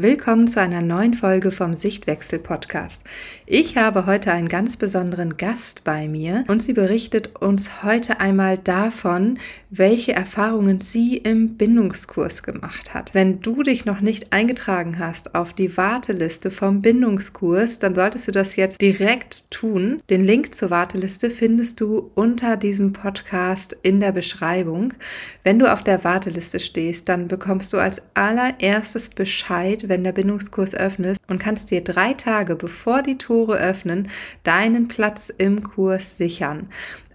Willkommen 0.00 0.46
zu 0.46 0.60
einer 0.60 0.80
neuen 0.80 1.14
Folge 1.14 1.50
vom 1.50 1.74
Sichtwechsel 1.74 2.38
Podcast. 2.38 3.02
Ich 3.46 3.76
habe 3.76 4.06
heute 4.06 4.30
einen 4.30 4.48
ganz 4.48 4.76
besonderen 4.76 5.36
Gast 5.38 5.82
bei 5.82 6.06
mir 6.06 6.44
und 6.46 6.62
sie 6.62 6.72
berichtet 6.72 7.34
uns 7.40 7.82
heute 7.82 8.20
einmal 8.20 8.58
davon, 8.58 9.40
welche 9.70 10.12
Erfahrungen 10.12 10.80
sie 10.80 11.16
im 11.16 11.56
Bindungskurs 11.56 12.44
gemacht 12.44 12.94
hat. 12.94 13.12
Wenn 13.12 13.40
du 13.40 13.64
dich 13.64 13.86
noch 13.86 14.00
nicht 14.00 14.32
eingetragen 14.32 15.00
hast 15.00 15.34
auf 15.34 15.52
die 15.52 15.76
Warteliste 15.76 16.52
vom 16.52 16.80
Bindungskurs, 16.80 17.80
dann 17.80 17.96
solltest 17.96 18.28
du 18.28 18.32
das 18.32 18.54
jetzt 18.54 18.80
direkt 18.80 19.50
tun. 19.50 20.00
Den 20.10 20.24
Link 20.24 20.54
zur 20.54 20.70
Warteliste 20.70 21.28
findest 21.28 21.80
du 21.80 22.12
unter 22.14 22.56
diesem 22.56 22.92
Podcast 22.92 23.76
in 23.82 23.98
der 23.98 24.12
Beschreibung. 24.12 24.94
Wenn 25.42 25.58
du 25.58 25.72
auf 25.72 25.82
der 25.82 26.04
Warteliste 26.04 26.60
stehst, 26.60 27.08
dann 27.08 27.26
bekommst 27.26 27.72
du 27.72 27.78
als 27.78 28.00
allererstes 28.14 29.08
Bescheid, 29.08 29.87
wenn 29.88 30.04
der 30.04 30.12
Bindungskurs 30.12 30.74
öffnest 30.74 31.20
und 31.28 31.38
kannst 31.38 31.70
dir 31.70 31.82
drei 31.82 32.14
Tage 32.14 32.56
bevor 32.56 33.02
die 33.02 33.18
Tore 33.18 33.58
öffnen 33.58 34.08
deinen 34.44 34.88
Platz 34.88 35.32
im 35.36 35.62
Kurs 35.62 36.16
sichern. 36.16 36.68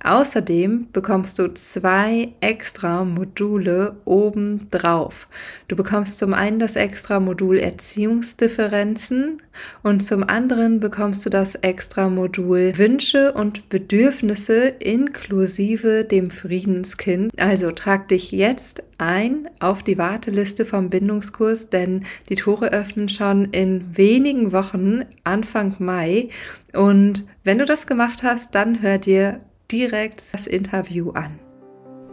Außerdem 0.03 0.87
bekommst 0.91 1.39
du 1.39 1.53
zwei 1.53 2.33
extra 2.41 3.05
Module 3.05 3.95
obendrauf. 4.03 5.27
Du 5.69 5.77
bekommst 5.77 6.17
zum 6.17 6.33
einen 6.33 6.59
das 6.59 6.75
extra 6.75 7.21
Modul 7.21 7.57
Erziehungsdifferenzen 7.57 9.41
und 9.81 10.01
zum 10.01 10.27
anderen 10.27 10.81
bekommst 10.81 11.25
du 11.25 11.29
das 11.29 11.55
extra 11.55 12.09
Modul 12.09 12.73
Wünsche 12.75 13.31
und 13.33 13.69
Bedürfnisse 13.69 14.67
inklusive 14.79 16.03
dem 16.03 16.31
Friedenskind. 16.31 17.31
Also 17.39 17.71
trag 17.71 18.09
dich 18.09 18.31
jetzt 18.31 18.83
ein 18.97 19.49
auf 19.59 19.83
die 19.83 19.97
Warteliste 19.97 20.65
vom 20.65 20.89
Bindungskurs, 20.89 21.69
denn 21.69 22.03
die 22.27 22.35
Tore 22.35 22.73
öffnen 22.73 23.07
schon 23.07 23.45
in 23.51 23.97
wenigen 23.97 24.51
Wochen, 24.51 25.05
Anfang 25.23 25.73
Mai. 25.79 26.27
Und 26.73 27.25
wenn 27.45 27.57
du 27.57 27.65
das 27.65 27.87
gemacht 27.87 28.21
hast, 28.23 28.53
dann 28.53 28.81
hör 28.81 28.97
dir 28.97 29.39
direkt 29.71 30.23
das 30.33 30.47
Interview 30.47 31.11
an. 31.11 31.39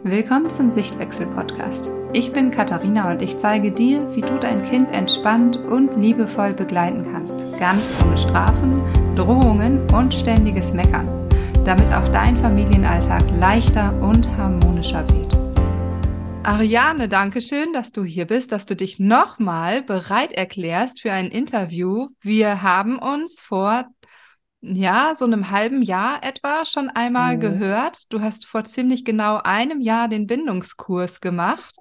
Willkommen 0.03 0.49
zum 0.49 0.69
Sichtwechsel-Podcast. 0.69 1.91
Ich 2.13 2.33
bin 2.33 2.49
Katharina 2.49 3.11
und 3.11 3.21
ich 3.21 3.37
zeige 3.37 3.71
dir, 3.71 4.15
wie 4.15 4.21
du 4.21 4.39
dein 4.39 4.63
Kind 4.63 4.89
entspannt 4.91 5.57
und 5.57 5.95
liebevoll 5.95 6.53
begleiten 6.53 7.05
kannst. 7.11 7.37
Ganz 7.59 7.93
ohne 8.03 8.17
Strafen, 8.17 8.81
Drohungen 9.15 9.87
und 9.91 10.13
ständiges 10.13 10.73
Meckern. 10.73 11.29
Damit 11.63 11.93
auch 11.93 12.07
dein 12.07 12.37
Familienalltag 12.37 13.23
leichter 13.37 13.93
und 14.01 14.27
harmonischer 14.37 15.07
wird. 15.11 15.37
Ariane, 16.43 17.07
danke 17.07 17.39
schön, 17.39 17.71
dass 17.71 17.91
du 17.91 18.03
hier 18.03 18.25
bist, 18.25 18.51
dass 18.51 18.65
du 18.65 18.75
dich 18.75 18.97
nochmal 18.97 19.83
bereit 19.83 20.31
erklärst 20.31 21.01
für 21.01 21.11
ein 21.11 21.27
Interview. 21.27 22.07
Wir 22.21 22.63
haben 22.63 22.97
uns 22.97 23.39
vor 23.39 23.85
ja, 24.61 25.13
so 25.17 25.25
einem 25.25 25.49
halben 25.49 25.81
Jahr 25.81 26.23
etwa 26.23 26.65
schon 26.65 26.89
einmal 26.89 27.35
mhm. 27.35 27.41
gehört. 27.41 28.03
Du 28.09 28.21
hast 28.21 28.45
vor 28.45 28.63
ziemlich 28.63 29.03
genau 29.03 29.39
einem 29.43 29.81
Jahr 29.81 30.07
den 30.07 30.27
Bindungskurs 30.27 31.19
gemacht 31.19 31.75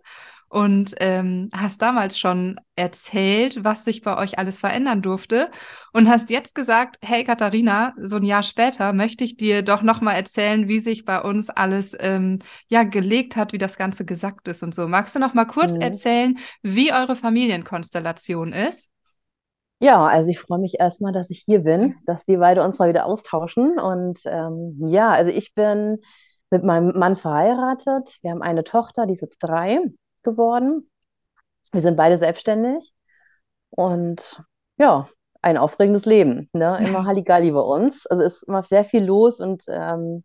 und 0.50 0.96
ähm, 0.98 1.48
hast 1.52 1.80
damals 1.80 2.18
schon 2.18 2.56
erzählt, 2.74 3.62
was 3.62 3.84
sich 3.84 4.02
bei 4.02 4.18
euch 4.18 4.38
alles 4.38 4.58
verändern 4.58 5.00
durfte 5.00 5.50
und 5.92 6.08
hast 6.08 6.28
jetzt 6.28 6.56
gesagt, 6.56 6.96
hey 7.04 7.22
Katharina, 7.22 7.94
so 7.98 8.16
ein 8.16 8.24
Jahr 8.24 8.42
später 8.42 8.92
möchte 8.92 9.22
ich 9.22 9.36
dir 9.36 9.62
doch 9.62 9.82
nochmal 9.82 10.16
erzählen, 10.16 10.66
wie 10.66 10.80
sich 10.80 11.04
bei 11.04 11.20
uns 11.22 11.50
alles 11.50 11.96
ähm, 12.00 12.40
ja 12.66 12.82
gelegt 12.82 13.36
hat, 13.36 13.52
wie 13.52 13.58
das 13.58 13.76
Ganze 13.76 14.04
gesagt 14.04 14.48
ist 14.48 14.64
und 14.64 14.74
so. 14.74 14.88
Magst 14.88 15.14
du 15.14 15.20
noch 15.20 15.34
mal 15.34 15.44
kurz 15.44 15.74
mhm. 15.74 15.82
erzählen, 15.82 16.38
wie 16.62 16.92
eure 16.92 17.14
Familienkonstellation 17.14 18.52
ist? 18.52 18.90
Ja, 19.82 20.06
also 20.06 20.28
ich 20.30 20.38
freue 20.38 20.58
mich 20.58 20.78
erstmal, 20.78 21.12
dass 21.12 21.30
ich 21.30 21.38
hier 21.38 21.60
bin, 21.60 21.96
dass 22.04 22.28
wir 22.28 22.38
beide 22.38 22.62
uns 22.62 22.78
mal 22.78 22.90
wieder 22.90 23.06
austauschen. 23.06 23.78
Und 23.78 24.20
ähm, 24.26 24.76
ja, 24.86 25.10
also 25.10 25.30
ich 25.30 25.54
bin 25.54 26.00
mit 26.50 26.64
meinem 26.64 26.98
Mann 26.98 27.16
verheiratet. 27.16 28.18
Wir 28.20 28.30
haben 28.30 28.42
eine 28.42 28.62
Tochter, 28.62 29.06
die 29.06 29.12
ist 29.12 29.22
jetzt 29.22 29.38
drei 29.38 29.78
geworden. 30.22 30.90
Wir 31.72 31.80
sind 31.80 31.96
beide 31.96 32.18
selbstständig 32.18 32.92
und 33.70 34.42
ja, 34.76 35.08
ein 35.40 35.56
aufregendes 35.56 36.04
Leben. 36.04 36.50
Ne? 36.52 36.78
Immer 36.86 37.04
Halligalli 37.06 37.50
bei 37.50 37.60
uns. 37.60 38.06
Also 38.06 38.22
ist 38.22 38.42
immer 38.42 38.62
sehr 38.62 38.84
viel 38.84 39.04
los 39.04 39.40
und 39.40 39.64
ähm, 39.68 40.24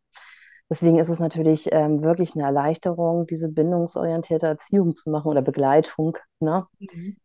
deswegen 0.70 1.00
ist 1.00 1.10
es 1.10 1.20
natürlich 1.20 1.70
ähm, 1.72 2.02
wirklich 2.02 2.36
eine 2.36 2.44
Erleichterung, 2.44 3.26
diese 3.26 3.48
bindungsorientierte 3.48 4.48
Erziehung 4.48 4.96
zu 4.96 5.10
machen 5.10 5.30
oder 5.30 5.42
Begleitung. 5.42 6.18
Ne? 6.42 6.68
Mhm. 6.80 7.16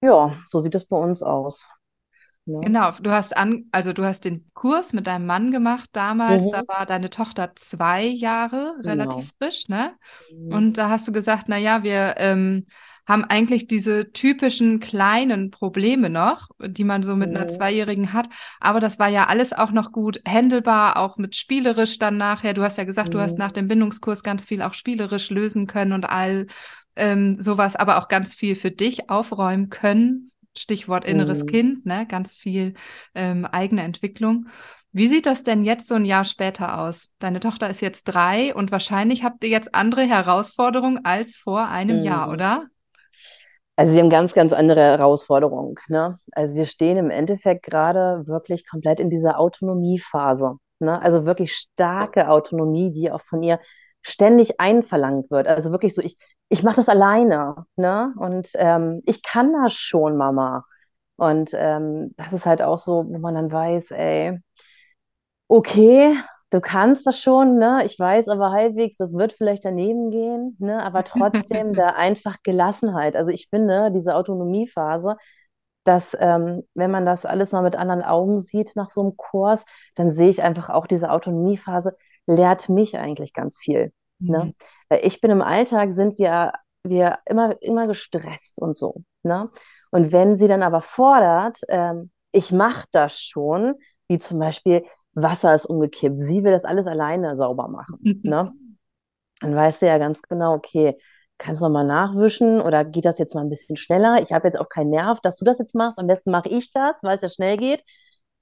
Ja, 0.00 0.36
so 0.46 0.60
sieht 0.60 0.74
es 0.74 0.86
bei 0.86 0.96
uns 0.96 1.22
aus. 1.22 1.68
Ja. 2.44 2.60
Genau, 2.60 2.92
du 3.02 3.10
hast 3.10 3.36
an, 3.36 3.64
also 3.72 3.92
du 3.92 4.04
hast 4.04 4.24
den 4.24 4.48
Kurs 4.54 4.92
mit 4.92 5.08
deinem 5.08 5.26
Mann 5.26 5.50
gemacht 5.50 5.90
damals, 5.92 6.44
mhm. 6.44 6.52
da 6.52 6.62
war 6.68 6.86
deine 6.86 7.10
Tochter 7.10 7.52
zwei 7.56 8.04
Jahre, 8.04 8.76
relativ 8.84 9.32
genau. 9.32 9.34
frisch, 9.38 9.68
ne? 9.68 9.94
Mhm. 10.32 10.52
Und 10.52 10.78
da 10.78 10.88
hast 10.88 11.08
du 11.08 11.12
gesagt, 11.12 11.46
na 11.48 11.58
ja, 11.58 11.82
wir 11.82 12.14
ähm, 12.18 12.66
haben 13.06 13.24
eigentlich 13.24 13.66
diese 13.66 14.12
typischen 14.12 14.80
kleinen 14.80 15.50
Probleme 15.50 16.10
noch, 16.10 16.50
die 16.60 16.84
man 16.84 17.02
so 17.02 17.16
mit 17.16 17.30
mhm. 17.30 17.36
einer 17.36 17.48
Zweijährigen 17.48 18.12
hat. 18.12 18.28
Aber 18.60 18.80
das 18.80 18.98
war 18.98 19.08
ja 19.08 19.26
alles 19.26 19.52
auch 19.52 19.70
noch 19.70 19.92
gut 19.92 20.20
handelbar, 20.26 20.98
auch 20.98 21.16
mit 21.16 21.36
spielerisch 21.36 21.98
dann 21.98 22.16
nachher. 22.16 22.52
Du 22.52 22.62
hast 22.62 22.78
ja 22.78 22.84
gesagt, 22.84 23.14
du 23.14 23.20
hast 23.20 23.38
mhm. 23.38 23.44
nach 23.44 23.52
dem 23.52 23.68
Bindungskurs 23.68 24.22
ganz 24.22 24.44
viel 24.44 24.62
auch 24.62 24.74
spielerisch 24.74 25.30
lösen 25.30 25.66
können 25.66 25.92
und 25.92 26.04
all 26.04 26.46
ähm, 26.96 27.36
sowas, 27.38 27.76
aber 27.76 27.98
auch 27.98 28.08
ganz 28.08 28.34
viel 28.34 28.56
für 28.56 28.70
dich 28.70 29.10
aufräumen 29.10 29.70
können. 29.70 30.32
Stichwort 30.56 31.04
inneres 31.04 31.42
mhm. 31.42 31.46
Kind, 31.46 31.86
ne? 31.86 32.06
Ganz 32.08 32.34
viel 32.34 32.74
ähm, 33.14 33.44
eigene 33.44 33.82
Entwicklung. 33.82 34.48
Wie 34.92 35.08
sieht 35.08 35.26
das 35.26 35.42
denn 35.42 35.64
jetzt 35.64 35.88
so 35.88 35.94
ein 35.94 36.06
Jahr 36.06 36.24
später 36.24 36.80
aus? 36.80 37.10
Deine 37.18 37.40
Tochter 37.40 37.68
ist 37.68 37.82
jetzt 37.82 38.04
drei 38.04 38.54
und 38.54 38.72
wahrscheinlich 38.72 39.24
habt 39.24 39.44
ihr 39.44 39.50
jetzt 39.50 39.74
andere 39.74 40.02
Herausforderungen 40.02 41.04
als 41.04 41.36
vor 41.36 41.68
einem 41.68 41.98
mhm. 41.98 42.04
Jahr, 42.04 42.30
oder? 42.30 42.64
Also 43.76 43.94
wir 43.94 44.02
haben 44.02 44.08
ganz, 44.08 44.32
ganz 44.32 44.54
andere 44.54 44.80
Herausforderungen. 44.80 45.74
Ne? 45.88 46.18
Also 46.32 46.54
wir 46.54 46.64
stehen 46.64 46.96
im 46.96 47.10
Endeffekt 47.10 47.62
gerade 47.62 48.26
wirklich 48.26 48.66
komplett 48.66 48.98
in 48.98 49.10
dieser 49.10 49.38
Autonomiephase. 49.38 50.56
Ne? 50.78 51.00
Also 51.02 51.26
wirklich 51.26 51.52
starke 51.52 52.30
Autonomie, 52.30 52.90
die 52.90 53.10
auch 53.10 53.20
von 53.20 53.42
ihr 53.42 53.60
ständig 54.06 54.60
einverlangt 54.60 55.30
wird. 55.30 55.46
Also 55.48 55.70
wirklich 55.72 55.94
so, 55.94 56.02
ich, 56.02 56.16
ich 56.48 56.62
mache 56.62 56.76
das 56.76 56.88
alleine, 56.88 57.66
ne? 57.76 58.14
Und 58.18 58.50
ähm, 58.54 59.02
ich 59.06 59.22
kann 59.22 59.52
das 59.52 59.74
schon, 59.74 60.16
Mama. 60.16 60.64
Und 61.16 61.50
ähm, 61.54 62.14
das 62.16 62.32
ist 62.32 62.46
halt 62.46 62.62
auch 62.62 62.78
so, 62.78 63.04
wo 63.08 63.18
man 63.18 63.34
dann 63.34 63.50
weiß, 63.52 63.90
ey, 63.92 64.38
okay, 65.48 66.14
du 66.50 66.60
kannst 66.60 67.06
das 67.06 67.20
schon, 67.20 67.56
ne? 67.58 67.82
Ich 67.84 67.98
weiß 67.98 68.28
aber 68.28 68.50
halbwegs, 68.52 68.96
das 68.96 69.14
wird 69.14 69.32
vielleicht 69.32 69.64
daneben 69.64 70.10
gehen, 70.10 70.56
ne? 70.58 70.82
Aber 70.82 71.04
trotzdem 71.04 71.74
da 71.74 71.90
einfach 71.90 72.36
Gelassenheit. 72.42 73.16
Also 73.16 73.30
ich 73.30 73.48
finde, 73.48 73.90
diese 73.92 74.14
Autonomiephase, 74.14 75.16
dass 75.84 76.16
ähm, 76.20 76.64
wenn 76.74 76.90
man 76.90 77.04
das 77.04 77.26
alles 77.26 77.52
mal 77.52 77.62
mit 77.62 77.76
anderen 77.76 78.02
Augen 78.02 78.38
sieht 78.38 78.72
nach 78.76 78.90
so 78.90 79.02
einem 79.02 79.16
Kurs, 79.16 79.64
dann 79.94 80.10
sehe 80.10 80.30
ich 80.30 80.42
einfach 80.42 80.68
auch 80.70 80.86
diese 80.86 81.10
Autonomiephase 81.10 81.96
lehrt 82.26 82.68
mich 82.68 82.98
eigentlich 82.98 83.32
ganz 83.34 83.58
viel. 83.58 83.92
Ne? 84.18 84.44
Mhm. 84.44 84.54
Ne? 84.90 85.00
Ich 85.02 85.20
bin 85.20 85.30
im 85.30 85.42
Alltag, 85.42 85.92
sind 85.92 86.18
wir, 86.18 86.52
wir 86.82 87.18
immer, 87.26 87.60
immer 87.62 87.86
gestresst 87.86 88.58
und 88.58 88.76
so. 88.76 89.02
Ne? 89.22 89.50
Und 89.90 90.12
wenn 90.12 90.36
sie 90.36 90.48
dann 90.48 90.62
aber 90.62 90.80
fordert, 90.80 91.60
ähm, 91.68 92.10
ich 92.32 92.52
mache 92.52 92.86
das 92.92 93.20
schon, 93.20 93.74
wie 94.08 94.18
zum 94.18 94.38
Beispiel 94.38 94.84
Wasser 95.14 95.54
ist 95.54 95.66
umgekippt, 95.66 96.18
sie 96.18 96.44
will 96.44 96.52
das 96.52 96.64
alles 96.64 96.86
alleine 96.86 97.36
sauber 97.36 97.68
machen. 97.68 97.98
ne? 98.22 98.52
Dann 99.40 99.54
weißt 99.56 99.82
du 99.82 99.86
ja 99.86 99.98
ganz 99.98 100.22
genau, 100.22 100.54
okay, 100.54 100.96
kannst 101.38 101.60
du 101.60 101.66
noch 101.66 101.72
mal 101.72 101.84
nachwischen 101.84 102.60
oder 102.60 102.84
geht 102.84 103.04
das 103.04 103.18
jetzt 103.18 103.34
mal 103.34 103.42
ein 103.42 103.50
bisschen 103.50 103.76
schneller? 103.76 104.22
Ich 104.22 104.32
habe 104.32 104.48
jetzt 104.48 104.58
auch 104.58 104.68
keinen 104.68 104.90
Nerv, 104.90 105.20
dass 105.20 105.36
du 105.36 105.44
das 105.44 105.58
jetzt 105.58 105.74
machst. 105.74 105.98
Am 105.98 106.06
besten 106.06 106.30
mache 106.30 106.48
ich 106.48 106.70
das, 106.70 107.02
weil 107.02 107.16
es 107.16 107.22
ja 107.22 107.28
schnell 107.28 107.56
geht. 107.58 107.82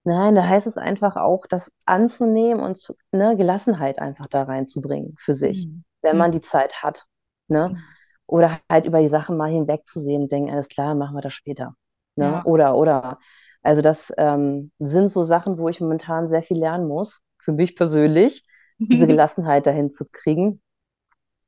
Nein, 0.05 0.35
da 0.35 0.47
heißt 0.47 0.67
es 0.67 0.77
einfach 0.77 1.17
auch, 1.17 1.47
das 1.47 1.73
anzunehmen 1.87 2.63
und 2.63 2.77
zu, 2.77 2.95
ne, 3.11 3.37
Gelassenheit 3.37 3.99
einfach 3.99 4.27
da 4.29 4.43
reinzubringen 4.43 5.15
für 5.19 5.33
sich, 5.33 5.67
mhm. 5.67 5.85
wenn 6.03 6.19
man 6.19 6.31
mhm. 6.31 6.35
die 6.35 6.41
Zeit 6.43 6.83
hat. 6.83 7.07
Ne? 7.49 7.71
Mhm. 7.71 7.79
Oder 8.27 8.61
halt 8.71 8.87
über 8.87 9.01
die 9.01 9.09
Sachen 9.09 9.37
mal 9.37 9.51
hinwegzusehen 9.51 10.23
und 10.23 10.33
denken, 10.33 10.51
alles 10.51 10.69
klar, 10.69 10.95
machen 10.95 11.17
wir 11.17 11.23
das 11.23 11.33
später. 11.33 11.75
Ne? 12.17 12.27
Ja. 12.27 12.45
Oder, 12.45 12.77
oder. 12.77 13.19
Also 13.63 13.81
das 13.81 14.13
ähm, 14.19 14.71
sind 14.79 15.11
so 15.11 15.23
Sachen, 15.23 15.59
wo 15.59 15.69
ich 15.69 15.81
momentan 15.81 16.29
sehr 16.29 16.43
viel 16.43 16.59
lernen 16.59 16.87
muss, 16.87 17.23
für 17.39 17.53
mich 17.53 17.75
persönlich, 17.75 18.47
diese 18.79 19.07
Gelassenheit 19.07 19.67
dahin 19.67 19.91
zu 19.91 20.05
kriegen. 20.11 20.61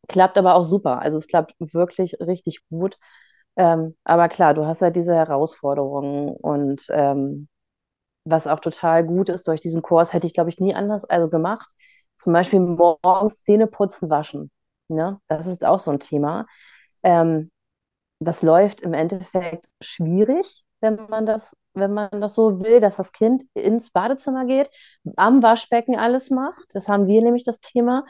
Klappt 0.08 0.38
aber 0.38 0.54
auch 0.54 0.64
super. 0.64 1.02
Also 1.02 1.18
es 1.18 1.26
klappt 1.26 1.54
wirklich 1.58 2.18
richtig 2.20 2.66
gut. 2.70 2.96
Ähm, 3.56 3.96
aber 4.04 4.28
klar, 4.28 4.54
du 4.54 4.66
hast 4.66 4.82
halt 4.82 4.96
diese 4.96 5.14
Herausforderungen 5.14 6.28
und 6.28 6.86
ähm, 6.90 7.48
was 8.26 8.46
auch 8.46 8.60
total 8.60 9.04
gut 9.04 9.28
ist, 9.28 9.48
durch 9.48 9.60
diesen 9.60 9.82
Kurs 9.82 10.12
hätte 10.12 10.26
ich, 10.26 10.34
glaube 10.34 10.50
ich, 10.50 10.58
nie 10.58 10.74
anders 10.74 11.04
also 11.04 11.28
gemacht. 11.28 11.70
Zum 12.16 12.32
Beispiel 12.32 12.60
morgens 12.60 13.42
Zähne 13.42 13.66
putzen, 13.66 14.10
waschen. 14.10 14.50
Ne? 14.88 15.20
Das 15.28 15.46
ist 15.46 15.64
auch 15.64 15.78
so 15.78 15.90
ein 15.90 16.00
Thema. 16.00 16.46
Ähm, 17.02 17.50
das 18.20 18.42
läuft 18.42 18.80
im 18.80 18.94
Endeffekt 18.94 19.68
schwierig, 19.80 20.64
wenn 20.80 20.96
man 21.08 21.26
das, 21.26 21.56
wenn 21.74 21.92
man 21.92 22.10
das 22.20 22.34
so 22.34 22.62
will, 22.62 22.80
dass 22.80 22.96
das 22.96 23.12
Kind 23.12 23.44
ins 23.54 23.90
Badezimmer 23.90 24.46
geht, 24.46 24.70
am 25.16 25.42
Waschbecken 25.42 25.96
alles 25.96 26.30
macht. 26.30 26.74
Das 26.74 26.88
haben 26.88 27.06
wir 27.06 27.22
nämlich 27.22 27.44
das 27.44 27.60
Thema. 27.60 28.04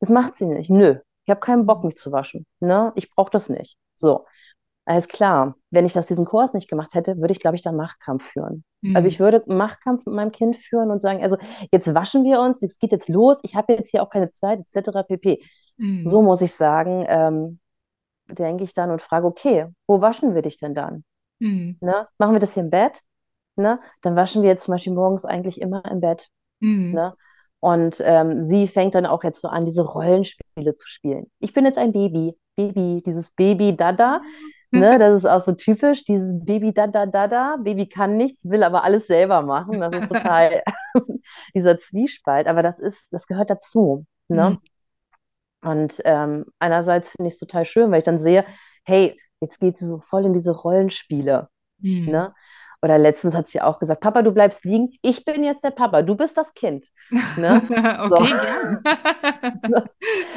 Das 0.00 0.08
macht 0.10 0.36
sie 0.36 0.46
nicht. 0.46 0.70
Nö, 0.70 0.98
ich 1.24 1.30
habe 1.30 1.40
keinen 1.40 1.66
Bock, 1.66 1.84
mich 1.84 1.96
zu 1.96 2.12
waschen. 2.12 2.46
Ne? 2.60 2.92
Ich 2.96 3.10
brauche 3.10 3.30
das 3.30 3.48
nicht. 3.50 3.78
So. 3.94 4.26
Alles 4.86 5.08
klar. 5.08 5.56
Wenn 5.70 5.84
ich 5.84 5.92
das 5.92 6.06
diesen 6.06 6.24
Kurs 6.24 6.52
nicht 6.52 6.68
gemacht 6.68 6.94
hätte, 6.94 7.18
würde 7.18 7.32
ich, 7.32 7.40
glaube 7.40 7.56
ich, 7.56 7.62
da 7.62 7.70
Machtkampf 7.70 8.24
führen. 8.24 8.64
Mhm. 8.80 8.96
Also 8.96 9.08
ich 9.08 9.20
würde 9.20 9.42
Machtkampf 9.46 10.06
mit 10.06 10.14
meinem 10.14 10.32
Kind 10.32 10.56
führen 10.56 10.90
und 10.90 11.00
sagen, 11.00 11.22
also 11.22 11.36
jetzt 11.70 11.94
waschen 11.94 12.24
wir 12.24 12.40
uns, 12.40 12.62
es 12.62 12.78
geht 12.78 12.92
jetzt 12.92 13.08
los, 13.08 13.38
ich 13.42 13.54
habe 13.54 13.74
jetzt 13.74 13.90
hier 13.90 14.02
auch 14.02 14.10
keine 14.10 14.30
Zeit, 14.30 14.60
etc. 14.60 15.02
pp. 15.06 15.42
Mhm. 15.76 16.04
So 16.04 16.22
muss 16.22 16.40
ich 16.40 16.52
sagen, 16.54 17.04
ähm, 17.06 17.60
denke 18.28 18.64
ich 18.64 18.74
dann 18.74 18.90
und 18.90 19.02
frage, 19.02 19.26
okay, 19.26 19.66
wo 19.86 20.00
waschen 20.00 20.34
wir 20.34 20.42
dich 20.42 20.58
denn 20.58 20.74
dann? 20.74 21.04
Mhm. 21.40 21.76
Ne? 21.80 22.08
Machen 22.18 22.34
wir 22.34 22.40
das 22.40 22.54
hier 22.54 22.62
im 22.62 22.70
Bett? 22.70 23.00
Ne? 23.56 23.80
Dann 24.00 24.16
waschen 24.16 24.42
wir 24.42 24.48
jetzt 24.48 24.64
zum 24.64 24.72
Beispiel 24.72 24.94
morgens 24.94 25.24
eigentlich 25.24 25.60
immer 25.60 25.84
im 25.90 26.00
Bett. 26.00 26.28
Mhm. 26.60 26.92
Ne? 26.92 27.14
Und 27.60 28.00
ähm, 28.04 28.42
sie 28.42 28.66
fängt 28.66 28.94
dann 28.94 29.06
auch 29.06 29.22
jetzt 29.22 29.42
so 29.42 29.48
an, 29.48 29.66
diese 29.66 29.82
Rollenspiele 29.82 30.74
zu 30.74 30.88
spielen. 30.88 31.30
Ich 31.38 31.52
bin 31.52 31.64
jetzt 31.66 31.78
ein 31.78 31.92
Baby. 31.92 32.34
Baby, 32.56 33.02
dieses 33.04 33.30
Baby-Dada. 33.32 34.22
Ne, 34.72 34.98
das 34.98 35.18
ist 35.18 35.24
auch 35.24 35.40
so 35.40 35.52
typisch, 35.52 36.04
dieses 36.04 36.32
Baby 36.44 36.72
da 36.72 36.86
da 36.86 37.04
da 37.06 37.26
da, 37.26 37.56
Baby 37.58 37.88
kann 37.88 38.16
nichts, 38.16 38.48
will 38.48 38.62
aber 38.62 38.84
alles 38.84 39.08
selber 39.08 39.42
machen. 39.42 39.80
Das 39.80 39.92
ist 39.92 40.08
total 40.08 40.62
dieser 41.54 41.76
Zwiespalt, 41.78 42.46
aber 42.46 42.62
das 42.62 42.78
ist, 42.78 43.12
das 43.12 43.26
gehört 43.26 43.50
dazu. 43.50 44.06
Ne? 44.28 44.50
Mhm. 44.50 45.68
Und 45.68 46.00
ähm, 46.04 46.46
einerseits 46.58 47.12
finde 47.12 47.28
ich 47.28 47.34
es 47.34 47.40
total 47.40 47.64
schön, 47.64 47.90
weil 47.90 47.98
ich 47.98 48.04
dann 48.04 48.18
sehe, 48.18 48.44
hey, 48.84 49.18
jetzt 49.40 49.58
geht 49.58 49.76
sie 49.76 49.88
so 49.88 49.98
voll 49.98 50.24
in 50.24 50.32
diese 50.32 50.52
Rollenspiele. 50.52 51.48
Mhm. 51.78 52.06
Ne? 52.06 52.34
Oder 52.82 52.96
letztens 52.96 53.34
hat 53.34 53.48
sie 53.48 53.60
auch 53.60 53.78
gesagt, 53.78 54.00
Papa, 54.00 54.22
du 54.22 54.32
bleibst 54.32 54.64
liegen, 54.64 54.90
ich 55.02 55.24
bin 55.24 55.44
jetzt 55.44 55.64
der 55.64 55.70
Papa, 55.70 56.02
du 56.02 56.14
bist 56.14 56.36
das 56.36 56.54
Kind. 56.54 56.86
Ne? 57.36 57.60
okay, 58.10 58.34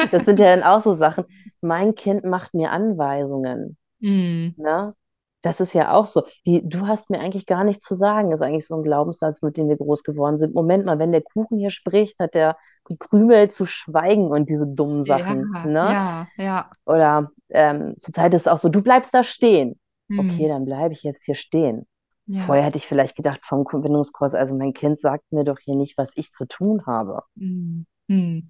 das 0.12 0.26
sind 0.26 0.40
ja 0.40 0.56
dann 0.56 0.64
auch 0.64 0.82
so 0.82 0.94
Sachen. 0.94 1.26
Mein 1.62 1.96
Kind 1.96 2.26
macht 2.26 2.54
mir 2.54 2.72
Anweisungen. 2.72 3.78
Mhm. 4.04 4.54
Ne? 4.58 4.94
Das 5.42 5.60
ist 5.60 5.74
ja 5.74 5.92
auch 5.92 6.06
so. 6.06 6.24
Wie, 6.46 6.62
du 6.64 6.88
hast 6.88 7.10
mir 7.10 7.20
eigentlich 7.20 7.46
gar 7.46 7.64
nichts 7.64 7.86
zu 7.86 7.96
sagen, 7.96 8.32
ist 8.32 8.42
eigentlich 8.42 8.68
so 8.68 8.76
ein 8.76 8.84
Glaubenssatz, 8.84 9.42
mit 9.42 9.58
dem 9.58 9.68
wir 9.68 9.78
groß 9.78 10.04
geworden 10.04 10.38
sind. 10.38 10.56
Moment 10.56 10.86
mal, 10.86 11.00
wenn 11.00 11.12
der 11.12 11.22
Kuchen 11.22 11.58
hier 11.58 11.72
spricht, 11.72 12.20
hat 12.20 12.34
der 12.34 12.56
Krümel 13.00 13.50
zu 13.52 13.66
schweigen 13.66 14.28
und 14.28 14.48
diese 14.50 14.68
dummen 14.68 15.04
Sachen. 15.04 15.46
Ja, 15.54 15.66
ne? 15.66 15.74
ja, 15.74 16.28
ja. 16.38 16.72
Oder 16.86 17.32
ähm, 17.50 17.96
zurzeit 17.98 18.34
ist 18.34 18.42
es 18.42 18.48
auch 18.48 18.58
so, 18.58 18.70
du 18.70 18.82
bleibst 18.82 19.14
da 19.14 19.24
stehen. 19.24 19.80
Mhm. 20.08 20.20
Okay, 20.20 20.48
dann 20.48 20.66
bleibe 20.66 20.94
ich 20.94 21.04
jetzt 21.04 21.26
hier 21.26 21.36
stehen. 21.36 21.88
Ja. 22.26 22.42
Vorher 22.44 22.64
hätte 22.64 22.78
ich 22.78 22.88
vielleicht 22.88 23.18
gedacht, 23.18 23.42
vom 23.44 23.66
Verbindungskurs, 23.68 24.34
also 24.34 24.56
mein 24.56 24.74
Kind 24.74 24.98
sagt 24.98 25.30
mir 25.32 25.44
doch 25.44 25.60
hier 25.60 25.76
nicht, 25.76 25.98
was 25.98 26.14
ich 26.16 26.32
zu 26.32 26.46
tun 26.48 26.86
habe. 26.86 27.24
Mhm. 27.36 27.86
Mhm. 28.08 28.50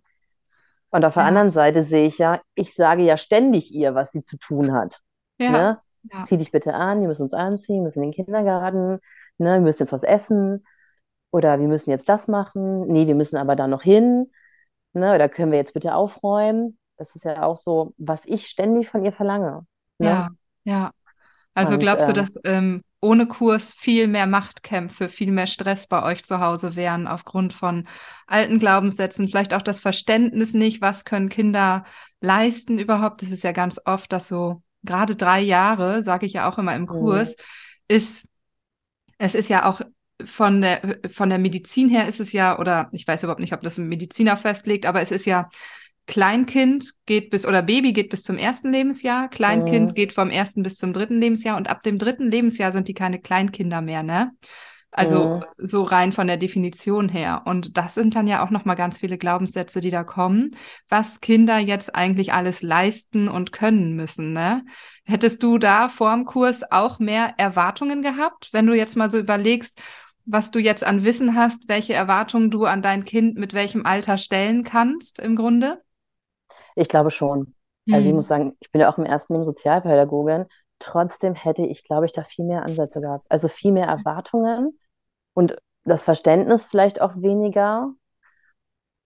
Und 0.92 1.06
auf 1.06 1.16
der 1.16 1.24
ja. 1.24 1.28
anderen 1.28 1.50
Seite 1.50 1.82
sehe 1.82 2.06
ich 2.06 2.20
ja, 2.20 2.40
ich 2.54 2.76
sage 2.76 3.02
ja 3.02 3.18
ständig 3.18 3.74
ihr, 3.74 3.96
was 3.96 4.12
sie 4.12 4.22
zu 4.22 4.38
tun 4.38 4.74
hat. 4.74 5.00
Ja. 5.44 5.52
Ne? 5.52 5.82
ja. 6.12 6.24
Zieh 6.26 6.38
dich 6.38 6.52
bitte 6.52 6.74
an, 6.74 7.02
wir 7.02 7.08
müssen 7.08 7.24
uns 7.24 7.34
anziehen, 7.34 7.78
wir 7.78 7.84
müssen 7.84 8.04
in 8.04 8.12
den 8.12 8.26
Kindergarten, 8.26 9.00
ne? 9.38 9.54
wir 9.54 9.60
müssen 9.60 9.84
jetzt 9.84 9.94
was 9.94 10.04
essen 10.04 10.66
oder 11.32 11.60
wir 11.60 11.68
müssen 11.68 11.90
jetzt 11.90 12.10
das 12.10 12.28
machen. 12.28 12.86
Nee, 12.88 13.08
wir 13.08 13.16
müssen 13.16 13.38
aber 13.38 13.56
da 13.56 13.68
noch 13.68 13.84
hin. 13.84 14.32
Ne? 14.94 15.16
Oder 15.16 15.30
können 15.30 15.52
wir 15.52 15.58
jetzt 15.58 15.74
bitte 15.74 15.96
aufräumen? 15.96 16.78
Das 16.98 17.16
ist 17.16 17.26
ja 17.26 17.44
auch 17.44 17.58
so, 17.58 17.94
was 17.98 18.22
ich 18.26 18.46
ständig 18.46 18.90
von 18.90 19.04
ihr 19.04 19.12
verlange. 19.12 19.66
Ne? 19.98 20.08
Ja, 20.08 20.30
ja. 20.64 20.92
Also 21.56 21.74
Und, 21.74 21.80
glaubst 21.80 22.08
du, 22.08 22.12
ähm, 22.12 22.16
dass 22.16 22.36
ähm, 22.46 22.84
ohne 23.02 23.28
Kurs 23.28 23.74
viel 23.74 24.08
mehr 24.08 24.28
Machtkämpfe, 24.28 25.10
viel 25.10 25.32
mehr 25.32 25.48
Stress 25.48 25.88
bei 25.88 26.04
euch 26.04 26.24
zu 26.24 26.40
Hause 26.40 26.76
wären 26.76 27.08
aufgrund 27.08 27.54
von 27.54 27.88
alten 28.28 28.60
Glaubenssätzen, 28.60 29.28
vielleicht 29.28 29.54
auch 29.54 29.62
das 29.62 29.80
Verständnis 29.80 30.54
nicht, 30.54 30.82
was 30.82 31.04
können 31.04 31.30
Kinder 31.30 31.84
leisten 32.22 32.80
überhaupt? 32.80 33.22
Das 33.22 33.32
ist 33.32 33.44
ja 33.44 33.52
ganz 33.52 33.80
oft, 33.86 34.12
dass 34.12 34.28
so 34.28 34.62
gerade 34.84 35.16
drei 35.16 35.42
Jahre, 35.42 36.04
sage 36.04 36.26
ich 36.26 36.34
ja 36.34 36.50
auch 36.50 36.58
immer 36.58 36.76
im 36.76 36.88
Kurs, 36.88 37.36
mhm. 37.38 37.96
ist, 37.96 38.26
es 39.18 39.36
ist 39.36 39.50
ja 39.50 39.66
auch 39.66 39.82
von 40.26 40.62
der, 40.62 41.00
von 41.12 41.30
der 41.30 41.40
Medizin 41.40 41.90
her 41.90 42.08
ist 42.08 42.20
es 42.20 42.32
ja, 42.32 42.60
oder 42.60 42.90
ich 42.92 43.08
weiß 43.08 43.24
überhaupt 43.24 43.42
nicht, 43.42 43.54
ob 43.54 43.62
das 43.62 43.78
ein 43.78 43.88
Mediziner 43.88 44.38
festlegt, 44.38 44.86
aber 44.86 45.02
es 45.02 45.12
ist 45.12 45.26
ja 45.26 45.50
Kleinkind 46.06 46.94
geht 47.06 47.30
bis 47.30 47.46
oder 47.46 47.62
Baby 47.62 47.94
geht 47.94 48.10
bis 48.10 48.24
zum 48.24 48.38
ersten 48.38 48.72
Lebensjahr, 48.72 49.30
Kleinkind 49.30 49.92
mhm. 49.92 49.94
geht 49.96 50.14
vom 50.14 50.30
ersten 50.30 50.62
bis 50.62 50.76
zum 50.76 50.92
dritten 50.92 51.20
Lebensjahr 51.20 51.58
und 51.58 51.70
ab 51.70 51.82
dem 51.82 51.98
dritten 51.98 52.30
Lebensjahr 52.30 52.74
sind 52.74 52.88
die 52.88 52.94
keine 52.94 53.20
Kleinkinder 53.20 53.82
mehr, 53.82 54.04
ne? 54.04 54.32
Also 54.96 55.24
mhm. 55.24 55.44
so 55.58 55.82
rein 55.82 56.12
von 56.12 56.28
der 56.28 56.38
Definition 56.38 57.10
her. 57.10 57.42
Und 57.46 57.78
das 57.78 57.96
sind 57.96 58.16
dann 58.16 58.28
ja 58.28 58.46
auch 58.46 58.52
noch 58.52 58.64
mal 58.64 58.76
ganz 58.76 59.00
viele 59.00 59.18
Glaubenssätze, 59.18 59.82
die 59.82 59.90
da 59.90 60.04
kommen, 60.04 60.56
was 60.88 61.20
Kinder 61.20 61.58
jetzt 61.58 61.96
eigentlich 61.96 62.32
alles 62.32 62.62
leisten 62.62 63.28
und 63.28 63.52
können 63.52 63.96
müssen. 63.96 64.34
Ne? 64.34 64.64
Hättest 65.04 65.42
du 65.42 65.58
da 65.58 65.90
vor 65.90 66.14
dem 66.14 66.26
Kurs 66.26 66.62
auch 66.72 67.00
mehr 67.00 67.34
Erwartungen 67.38 68.04
gehabt, 68.04 68.50
wenn 68.54 68.68
du 68.68 68.74
jetzt 68.74 68.96
mal 68.96 69.10
so 69.10 69.18
überlegst, 69.18 69.82
was 70.26 70.52
du 70.52 70.60
jetzt 70.60 70.84
an 70.84 71.04
Wissen 71.04 71.36
hast, 71.36 71.68
welche 71.68 71.94
Erwartungen 71.94 72.52
du 72.52 72.66
an 72.66 72.84
dein 72.84 73.04
Kind 73.04 73.38
mit 73.38 73.54
welchem 73.54 73.86
Alter 73.86 74.20
stellen 74.20 74.64
kannst 74.64 75.20
im 75.20 75.36
Grunde? 75.36 75.82
Ich 76.76 76.88
glaube 76.88 77.10
schon. 77.10 77.56
Also 77.90 78.02
ich 78.02 78.10
hm. 78.10 78.16
muss 78.16 78.28
sagen, 78.28 78.54
ich 78.60 78.72
bin 78.72 78.80
ja 78.80 78.90
auch 78.92 78.98
im 78.98 79.06
ersten 79.06 79.34
Leben 79.34 79.44
Sozialpädagogin. 79.44 80.46
Trotzdem 80.78 81.34
hätte 81.34 81.64
ich, 81.64 81.84
glaube 81.84 82.06
ich, 82.06 82.14
da 82.14 82.24
viel 82.24 82.46
mehr 82.46 82.64
Ansätze 82.64 83.02
gehabt. 83.02 83.26
Also 83.30 83.48
viel 83.48 83.72
mehr 83.72 83.88
Erwartungen 83.88 84.78
und 85.34 85.56
das 85.84 86.04
Verständnis 86.04 86.66
vielleicht 86.66 87.02
auch 87.02 87.14
weniger. 87.16 87.92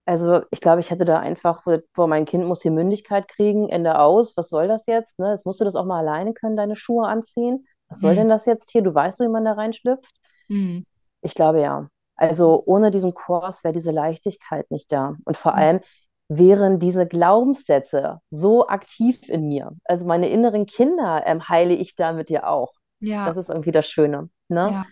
Also 0.06 0.40
ich 0.50 0.60
glaube, 0.60 0.80
ich 0.80 0.90
hätte 0.90 1.04
da 1.04 1.18
einfach, 1.18 1.64
wo 1.66 2.06
mein 2.06 2.24
Kind 2.24 2.44
muss 2.44 2.60
die 2.60 2.70
Mündigkeit 2.70 3.28
kriegen, 3.28 3.68
Ende 3.68 3.98
aus, 3.98 4.36
was 4.36 4.48
soll 4.48 4.68
das 4.68 4.86
jetzt? 4.86 5.18
Ne? 5.18 5.30
Jetzt 5.30 5.44
musst 5.44 5.60
du 5.60 5.64
das 5.64 5.76
auch 5.76 5.84
mal 5.84 5.98
alleine 5.98 6.32
können, 6.32 6.56
deine 6.56 6.76
Schuhe 6.76 7.06
anziehen. 7.06 7.66
Was 7.88 8.00
soll 8.00 8.12
mhm. 8.12 8.16
denn 8.16 8.28
das 8.28 8.46
jetzt 8.46 8.70
hier? 8.70 8.82
Du 8.82 8.94
weißt, 8.94 9.20
wie 9.20 9.28
man 9.28 9.44
da 9.44 9.52
reinschlüpft? 9.52 10.14
Mhm. 10.48 10.86
Ich 11.20 11.34
glaube 11.34 11.60
ja. 11.60 11.88
Also 12.16 12.62
ohne 12.66 12.90
diesen 12.90 13.14
Kurs 13.14 13.64
wäre 13.64 13.72
diese 13.72 13.90
Leichtigkeit 13.90 14.70
nicht 14.70 14.90
da. 14.92 15.16
Und 15.24 15.36
vor 15.36 15.52
mhm. 15.52 15.58
allem 15.58 15.80
wären 16.28 16.78
diese 16.78 17.06
Glaubenssätze 17.06 18.20
so 18.28 18.66
aktiv 18.68 19.28
in 19.28 19.48
mir. 19.48 19.72
Also 19.84 20.06
meine 20.06 20.28
inneren 20.28 20.66
Kinder 20.66 21.22
ähm, 21.26 21.48
heile 21.48 21.74
ich 21.74 21.96
damit 21.96 22.30
ja 22.30 22.46
auch. 22.46 22.72
Ja. 23.00 23.26
Das 23.26 23.36
ist 23.36 23.50
irgendwie 23.50 23.72
das 23.72 23.88
Schöne. 23.88 24.28
Ne? 24.48 24.68
Ja. 24.70 24.86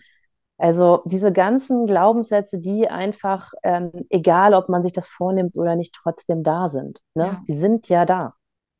Also 0.57 1.03
diese 1.05 1.31
ganzen 1.31 1.85
Glaubenssätze, 1.85 2.59
die 2.59 2.89
einfach, 2.89 3.53
ähm, 3.63 3.91
egal 4.09 4.53
ob 4.55 4.69
man 4.69 4.81
sich 4.81 4.93
das 4.93 5.07
vornimmt 5.07 5.55
oder 5.55 5.75
nicht, 5.75 5.93
trotzdem 5.93 6.43
da 6.43 6.67
sind. 6.67 7.01
Ne? 7.13 7.25
Ja. 7.25 7.43
Die 7.47 7.55
sind 7.55 7.89
ja 7.89 8.05
da. 8.05 8.33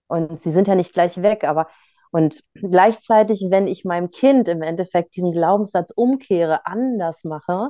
Und 0.08 0.40
sie 0.40 0.52
sind 0.52 0.68
ja 0.68 0.76
nicht 0.76 0.94
gleich 0.94 1.22
weg, 1.22 1.44
aber 1.44 1.68
und 2.12 2.44
gleichzeitig, 2.54 3.48
wenn 3.50 3.68
ich 3.68 3.84
meinem 3.84 4.10
Kind 4.10 4.48
im 4.48 4.62
Endeffekt 4.62 5.16
diesen 5.16 5.32
Glaubenssatz 5.32 5.92
umkehre, 5.92 6.66
anders 6.66 7.24
mache, 7.26 7.70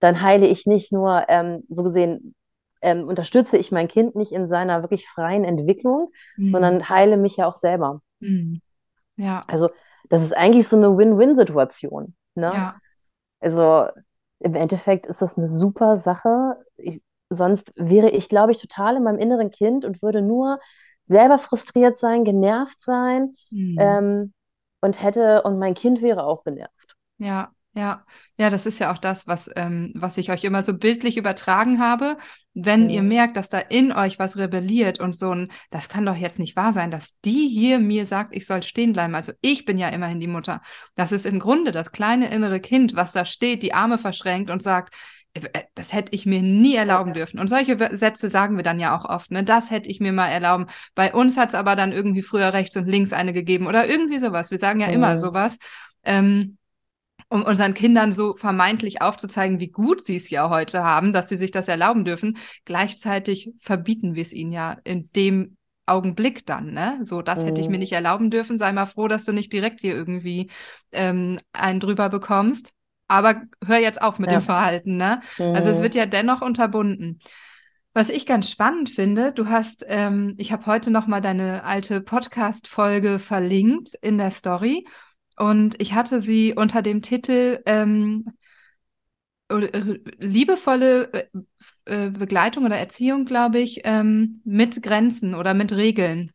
dann 0.00 0.22
heile 0.22 0.46
ich 0.46 0.66
nicht 0.66 0.92
nur, 0.92 1.24
ähm, 1.28 1.62
so 1.68 1.82
gesehen, 1.82 2.34
ähm, 2.82 3.06
unterstütze 3.06 3.56
ich 3.56 3.72
mein 3.72 3.88
Kind 3.88 4.16
nicht 4.16 4.32
in 4.32 4.48
seiner 4.48 4.82
wirklich 4.82 5.06
freien 5.06 5.44
Entwicklung, 5.44 6.10
mhm. 6.36 6.50
sondern 6.50 6.88
heile 6.88 7.16
mich 7.16 7.36
ja 7.36 7.46
auch 7.46 7.56
selber. 7.56 8.00
Mhm. 8.18 8.60
Ja. 9.16 9.42
Also 9.46 9.70
das 10.08 10.22
ist 10.22 10.36
eigentlich 10.36 10.66
so 10.66 10.76
eine 10.76 10.96
Win-Win-Situation. 10.96 12.14
Ne? 12.34 12.50
Ja. 12.52 12.76
Also 13.40 13.86
im 14.40 14.54
Endeffekt 14.54 15.06
ist 15.06 15.22
das 15.22 15.36
eine 15.36 15.48
super 15.48 15.96
Sache. 15.96 16.56
Ich, 16.76 17.02
sonst 17.28 17.72
wäre 17.76 18.10
ich, 18.10 18.28
glaube 18.28 18.52
ich, 18.52 18.58
total 18.58 18.96
in 18.96 19.02
meinem 19.02 19.18
inneren 19.18 19.50
Kind 19.50 19.84
und 19.84 20.02
würde 20.02 20.22
nur 20.22 20.58
selber 21.02 21.38
frustriert 21.38 21.98
sein, 21.98 22.24
genervt 22.24 22.80
sein 22.80 23.34
mhm. 23.50 23.76
ähm, 23.78 24.32
und 24.80 25.02
hätte, 25.02 25.42
und 25.42 25.58
mein 25.58 25.74
Kind 25.74 26.02
wäre 26.02 26.24
auch 26.24 26.44
genervt. 26.44 26.96
Ja, 27.18 27.52
ja, 27.72 28.04
ja, 28.36 28.50
das 28.50 28.66
ist 28.66 28.80
ja 28.80 28.92
auch 28.92 28.98
das, 28.98 29.28
was, 29.28 29.48
ähm, 29.54 29.92
was 29.94 30.16
ich 30.18 30.32
euch 30.32 30.42
immer 30.42 30.64
so 30.64 30.76
bildlich 30.76 31.16
übertragen 31.16 31.78
habe. 31.78 32.16
Wenn 32.52 32.84
mhm. 32.84 32.90
ihr 32.90 33.02
merkt, 33.02 33.36
dass 33.36 33.48
da 33.48 33.58
in 33.60 33.92
euch 33.92 34.18
was 34.18 34.36
rebelliert 34.36 34.98
und 34.98 35.16
so 35.16 35.32
ein, 35.32 35.52
das 35.70 35.88
kann 35.88 36.04
doch 36.04 36.16
jetzt 36.16 36.40
nicht 36.40 36.56
wahr 36.56 36.72
sein, 36.72 36.90
dass 36.90 37.10
die 37.24 37.48
hier 37.48 37.78
mir 37.78 38.06
sagt, 38.06 38.34
ich 38.34 38.46
soll 38.46 38.64
stehen 38.64 38.92
bleiben. 38.92 39.14
Also 39.14 39.32
ich 39.40 39.64
bin 39.64 39.78
ja 39.78 39.88
immerhin 39.88 40.18
die 40.18 40.26
Mutter. 40.26 40.62
Das 40.96 41.12
ist 41.12 41.26
im 41.26 41.38
Grunde 41.38 41.70
das 41.70 41.92
kleine 41.92 42.32
innere 42.32 42.58
Kind, 42.58 42.96
was 42.96 43.12
da 43.12 43.24
steht, 43.24 43.62
die 43.62 43.72
Arme 43.72 43.98
verschränkt 43.98 44.50
und 44.50 44.64
sagt, 44.64 44.96
äh, 45.34 45.42
äh, 45.52 45.62
das 45.76 45.92
hätte 45.92 46.12
ich 46.12 46.26
mir 46.26 46.42
nie 46.42 46.74
erlauben 46.74 47.12
dürfen. 47.14 47.38
Und 47.38 47.46
solche 47.48 47.76
Sätze 47.96 48.30
sagen 48.30 48.56
wir 48.56 48.64
dann 48.64 48.80
ja 48.80 48.98
auch 48.98 49.04
oft, 49.04 49.30
ne? 49.30 49.44
Das 49.44 49.70
hätte 49.70 49.88
ich 49.88 50.00
mir 50.00 50.12
mal 50.12 50.28
erlauben. 50.28 50.66
Bei 50.96 51.14
uns 51.14 51.36
hat 51.36 51.50
es 51.50 51.54
aber 51.54 51.76
dann 51.76 51.92
irgendwie 51.92 52.22
früher 52.22 52.52
rechts 52.52 52.76
und 52.76 52.88
links 52.88 53.12
eine 53.12 53.32
gegeben 53.32 53.68
oder 53.68 53.86
irgendwie 53.86 54.18
sowas. 54.18 54.50
Wir 54.50 54.58
sagen 54.58 54.80
ja 54.80 54.88
mhm. 54.88 54.94
immer 54.94 55.18
sowas. 55.18 55.58
Ähm, 56.02 56.56
um 57.30 57.42
unseren 57.44 57.74
Kindern 57.74 58.12
so 58.12 58.34
vermeintlich 58.36 59.02
aufzuzeigen, 59.02 59.60
wie 59.60 59.68
gut 59.70 60.04
sie 60.04 60.16
es 60.16 60.30
ja 60.30 60.50
heute 60.50 60.84
haben, 60.84 61.12
dass 61.12 61.28
sie 61.28 61.36
sich 61.36 61.52
das 61.52 61.68
erlauben 61.68 62.04
dürfen. 62.04 62.38
Gleichzeitig 62.64 63.52
verbieten 63.60 64.14
wir 64.14 64.22
es 64.22 64.32
ihnen 64.32 64.52
ja 64.52 64.76
in 64.84 65.10
dem 65.12 65.56
Augenblick 65.86 66.44
dann, 66.46 66.72
ne? 66.72 67.00
So, 67.04 67.22
das 67.22 67.46
hätte 67.46 67.60
ich 67.60 67.68
mir 67.68 67.78
Mhm. 67.78 67.78
nicht 67.78 67.92
erlauben 67.92 68.30
dürfen. 68.30 68.58
Sei 68.58 68.72
mal 68.72 68.86
froh, 68.86 69.08
dass 69.08 69.24
du 69.24 69.32
nicht 69.32 69.52
direkt 69.52 69.80
hier 69.80 69.94
irgendwie 69.94 70.50
ähm, 70.92 71.38
einen 71.52 71.80
drüber 71.80 72.08
bekommst. 72.10 72.72
Aber 73.08 73.42
hör 73.64 73.78
jetzt 73.78 74.02
auf 74.02 74.18
mit 74.18 74.30
dem 74.30 74.40
Ja. 74.40 74.40
Verhalten, 74.40 74.96
ne? 74.96 75.20
Also 75.52 75.70
es 75.70 75.78
Mhm. 75.78 75.82
wird 75.82 75.94
ja 75.96 76.06
dennoch 76.06 76.42
unterbunden. 76.42 77.20
Was 77.92 78.08
ich 78.08 78.24
ganz 78.24 78.48
spannend 78.48 78.88
finde, 78.88 79.32
du 79.32 79.48
hast, 79.48 79.84
ähm, 79.88 80.34
ich 80.38 80.52
habe 80.52 80.66
heute 80.66 80.92
noch 80.92 81.08
mal 81.08 81.20
deine 81.20 81.64
alte 81.64 82.00
Podcast-Folge 82.00 83.18
verlinkt 83.18 83.94
in 84.00 84.16
der 84.16 84.30
Story 84.30 84.86
und 85.40 85.80
ich 85.82 85.94
hatte 85.94 86.22
sie 86.22 86.54
unter 86.54 86.82
dem 86.82 87.02
Titel 87.02 87.60
ähm, 87.66 88.26
äh, 89.48 89.98
liebevolle 90.18 91.12
äh, 91.12 91.26
äh, 92.06 92.10
Begleitung 92.10 92.64
oder 92.64 92.76
Erziehung, 92.78 93.24
glaube 93.24 93.58
ich, 93.58 93.80
ähm, 93.84 94.40
mit 94.44 94.82
Grenzen 94.82 95.34
oder 95.34 95.54
mit 95.54 95.72
Regeln, 95.72 96.32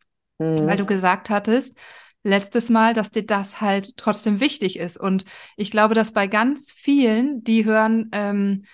weil 0.59 0.77
du 0.77 0.85
Mhm. 0.85 0.87
gesagt 0.87 1.29
hattest 1.29 1.77
letztes 2.23 2.69
Mal, 2.69 2.93
dass 2.93 3.11
dir 3.11 3.25
das 3.25 3.61
halt 3.61 3.97
trotzdem 3.97 4.39
wichtig 4.41 4.79
ist. 4.79 4.97
Und 4.97 5.25
ich 5.57 5.71
glaube, 5.71 5.95
dass 5.95 6.13
bei 6.13 6.27
ganz 6.27 6.71
vielen, 6.71 7.43
die 7.43 7.65
hören, 7.65 8.09
ähm, 8.13 8.65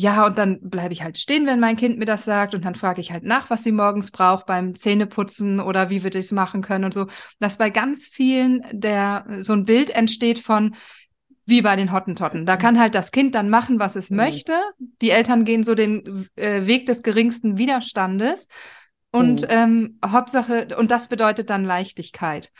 ja, 0.00 0.26
und 0.26 0.38
dann 0.38 0.60
bleibe 0.60 0.92
ich 0.92 1.02
halt 1.02 1.18
stehen, 1.18 1.44
wenn 1.46 1.58
mein 1.58 1.76
Kind 1.76 1.98
mir 1.98 2.04
das 2.04 2.24
sagt, 2.24 2.54
und 2.54 2.64
dann 2.64 2.76
frage 2.76 3.00
ich 3.00 3.10
halt 3.10 3.24
nach, 3.24 3.50
was 3.50 3.64
sie 3.64 3.72
morgens 3.72 4.12
braucht 4.12 4.46
beim 4.46 4.76
Zähneputzen 4.76 5.58
oder 5.58 5.90
wie 5.90 6.04
wir 6.04 6.10
das 6.10 6.30
machen 6.30 6.62
können 6.62 6.84
und 6.84 6.94
so, 6.94 7.08
dass 7.40 7.58
bei 7.58 7.68
ganz 7.70 8.06
vielen 8.06 8.64
der 8.70 9.26
so 9.40 9.54
ein 9.54 9.64
Bild 9.64 9.90
entsteht 9.90 10.38
von 10.38 10.76
wie 11.46 11.62
bei 11.62 11.74
den 11.74 11.92
Hottentotten. 11.92 12.46
Da 12.46 12.56
kann 12.56 12.78
halt 12.78 12.94
das 12.94 13.10
Kind 13.10 13.34
dann 13.34 13.50
machen, 13.50 13.80
was 13.80 13.96
es 13.96 14.08
Mhm. 14.08 14.16
möchte. 14.18 14.52
Die 15.02 15.10
Eltern 15.10 15.44
gehen 15.44 15.64
so 15.64 15.74
den 15.74 16.28
äh, 16.36 16.64
Weg 16.66 16.86
des 16.86 17.02
geringsten 17.02 17.58
Widerstandes. 17.58 18.46
Und 19.10 19.42
Mhm. 19.42 19.48
ähm, 19.50 19.98
Hauptsache, 20.06 20.68
und 20.78 20.92
das 20.92 21.08
bedeutet 21.08 21.50
dann 21.50 21.64
Leichtigkeit. 21.64 22.52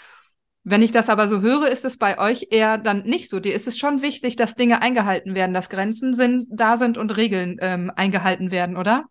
Wenn 0.71 0.83
ich 0.83 0.93
das 0.93 1.09
aber 1.09 1.29
so 1.29 1.41
höre, 1.41 1.69
ist 1.69 1.85
es 1.85 1.99
bei 1.99 2.19
euch 2.19 2.49
eher 2.51 2.79
dann 2.79 3.03
nicht 3.05 3.29
so. 3.31 3.41
Dir 3.41 3.55
ist 3.55 3.67
es 3.67 3.79
schon 3.79 4.03
wichtig, 4.03 4.37
dass 4.37 4.55
Dinge 4.55 4.83
eingehalten 4.83 5.35
werden, 5.35 5.55
dass 5.55 5.69
Grenzen 5.71 6.15
sind, 6.15 6.47
da 6.51 6.77
sind 6.77 6.99
und 6.99 7.11
Regeln 7.17 7.57
ähm, 7.61 7.91
eingehalten 7.97 8.51
werden, 8.51 8.77
oder? 8.77 9.05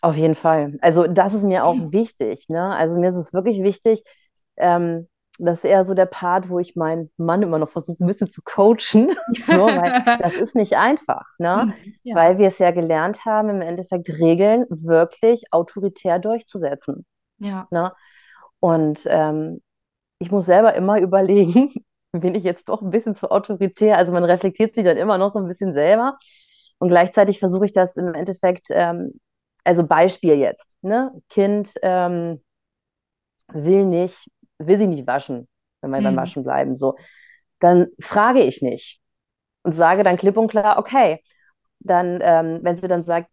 Auf 0.00 0.16
jeden 0.16 0.34
Fall. 0.34 0.76
Also 0.82 1.06
das 1.06 1.32
ist 1.34 1.44
mir 1.44 1.64
auch 1.64 1.80
Mhm. 1.80 1.92
wichtig, 1.92 2.48
ne? 2.48 2.74
Also 2.74 3.00
mir 3.00 3.08
ist 3.08 3.14
es 3.16 3.32
wirklich 3.32 3.62
wichtig, 3.62 4.04
ähm, 4.56 5.08
das 5.38 5.58
ist 5.58 5.64
eher 5.64 5.84
so 5.84 5.94
der 5.94 6.06
Part, 6.06 6.48
wo 6.48 6.58
ich 6.58 6.76
meinen 6.76 7.10
Mann 7.16 7.42
immer 7.42 7.58
noch 7.58 7.70
versuche, 7.70 8.02
ein 8.04 8.06
bisschen 8.06 8.28
zu 8.30 8.42
coachen, 8.44 9.08
so, 9.46 9.74
weil 9.74 9.92
das 10.18 10.36
ist 10.36 10.54
nicht 10.54 10.76
einfach, 10.76 11.24
ne? 11.38 11.66
Mhm. 11.66 11.94
Ja. 12.02 12.16
Weil 12.16 12.38
wir 12.38 12.48
es 12.48 12.58
ja 12.58 12.70
gelernt 12.70 13.24
haben, 13.24 13.48
im 13.48 13.62
Endeffekt 13.62 14.08
Regeln 14.10 14.66
wirklich 14.68 15.44
autoritär 15.52 16.18
durchzusetzen, 16.18 17.06
Ja. 17.38 17.68
ne? 17.70 17.92
Und 18.60 19.02
ähm, 19.06 19.62
ich 20.24 20.32
muss 20.32 20.46
selber 20.46 20.74
immer 20.74 20.98
überlegen, 21.00 21.72
bin 22.12 22.34
ich 22.34 22.44
jetzt 22.44 22.68
doch 22.68 22.82
ein 22.82 22.90
bisschen 22.90 23.14
zu 23.14 23.30
autoritär? 23.30 23.98
Also 23.98 24.12
man 24.12 24.24
reflektiert 24.24 24.74
sich 24.74 24.84
dann 24.84 24.96
immer 24.96 25.18
noch 25.18 25.32
so 25.32 25.38
ein 25.40 25.48
bisschen 25.48 25.72
selber. 25.72 26.18
Und 26.78 26.88
gleichzeitig 26.88 27.38
versuche 27.38 27.66
ich 27.66 27.72
das 27.72 27.96
im 27.96 28.14
Endeffekt, 28.14 28.68
ähm, 28.70 29.14
also 29.64 29.86
Beispiel 29.86 30.34
jetzt, 30.36 30.76
ne? 30.82 31.12
Kind 31.30 31.74
ähm, 31.82 32.40
will 33.52 33.84
nicht, 33.84 34.28
will 34.58 34.78
sie 34.78 34.86
nicht 34.86 35.06
waschen, 35.06 35.48
wenn 35.80 35.90
wir 35.90 36.02
beim 36.02 36.14
Mhm. 36.14 36.18
Waschen 36.18 36.44
bleiben, 36.44 36.74
so. 36.74 36.96
Dann 37.60 37.88
frage 38.00 38.40
ich 38.42 38.62
nicht 38.62 39.00
und 39.64 39.72
sage 39.74 40.02
dann 40.04 40.16
klipp 40.16 40.36
und 40.36 40.48
klar, 40.48 40.78
okay. 40.78 41.22
Dann, 41.80 42.20
ähm, 42.22 42.60
wenn 42.62 42.76
sie 42.76 42.88
dann 42.88 43.02
sagt, 43.02 43.30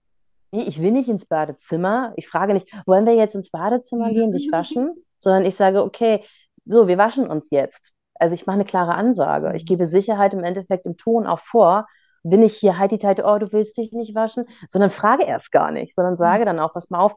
nee, 0.51 0.63
ich 0.63 0.81
will 0.81 0.91
nicht 0.91 1.09
ins 1.09 1.25
Badezimmer, 1.25 2.13
ich 2.17 2.27
frage 2.29 2.53
nicht, 2.53 2.67
wollen 2.87 3.05
wir 3.05 3.15
jetzt 3.15 3.35
ins 3.35 3.51
Badezimmer 3.51 4.11
gehen, 4.13 4.31
dich 4.33 4.51
waschen? 4.51 4.95
Sondern 5.19 5.45
ich 5.45 5.55
sage, 5.55 5.83
okay, 5.83 6.23
so, 6.65 6.87
wir 6.87 6.97
waschen 6.97 7.27
uns 7.27 7.49
jetzt. 7.51 7.93
Also 8.15 8.35
ich 8.35 8.45
mache 8.45 8.55
eine 8.55 8.65
klare 8.65 8.93
Ansage. 8.95 9.51
Ich 9.55 9.65
gebe 9.65 9.85
Sicherheit 9.87 10.33
im 10.33 10.43
Endeffekt 10.43 10.85
im 10.85 10.97
Ton 10.97 11.25
auch 11.25 11.39
vor. 11.39 11.87
Bin 12.23 12.43
ich 12.43 12.55
hier 12.57 12.75
die 12.89 12.99
Teite, 12.99 13.23
oh, 13.25 13.39
du 13.39 13.51
willst 13.51 13.77
dich 13.77 13.93
nicht 13.93 14.13
waschen, 14.13 14.45
sondern 14.69 14.91
frage 14.91 15.25
erst 15.25 15.51
gar 15.51 15.71
nicht, 15.71 15.95
sondern 15.95 16.17
sage 16.17 16.45
dann 16.45 16.59
auch, 16.59 16.73
pass 16.73 16.89
mal 16.91 16.99
auf, 16.99 17.15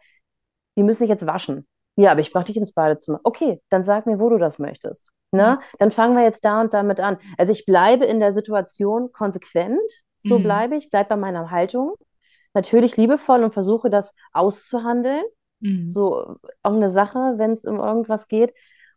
wir 0.75 0.85
müssen 0.85 1.03
dich 1.03 1.11
jetzt 1.11 1.27
waschen. 1.27 1.67
Ja, 1.97 2.11
aber 2.11 2.21
ich 2.21 2.35
mache 2.35 2.47
dich 2.47 2.57
ins 2.57 2.73
Badezimmer. 2.73 3.21
Okay, 3.23 3.63
dann 3.69 3.85
sag 3.85 4.07
mir, 4.07 4.19
wo 4.19 4.29
du 4.29 4.39
das 4.39 4.59
möchtest. 4.59 5.11
Ne? 5.31 5.43
Ja. 5.43 5.61
Dann 5.79 5.91
fangen 5.91 6.17
wir 6.17 6.25
jetzt 6.25 6.45
da 6.45 6.61
und 6.61 6.75
damit 6.75 7.01
an. 7.01 7.19
Also 7.39 7.53
ich 7.53 7.67
bleibe 7.67 8.05
in 8.05 8.19
der 8.19 8.33
Situation 8.33 9.13
konsequent, 9.13 9.79
so 10.19 10.39
Mhm. 10.39 10.43
bleibe 10.43 10.77
ich, 10.77 10.91
bleibe 10.91 11.11
bei 11.11 11.17
meiner 11.17 11.51
Haltung. 11.51 11.95
Natürlich 12.55 12.97
liebevoll 12.97 13.45
und 13.45 13.53
versuche 13.53 13.91
das 13.91 14.15
auszuhandeln. 14.33 15.23
Mhm. 15.61 15.89
So 15.89 16.37
irgendeine 16.65 16.91
Sache, 16.91 17.35
wenn 17.37 17.53
es 17.53 17.65
um 17.65 17.79
irgendwas 17.79 18.27
geht. 18.27 18.55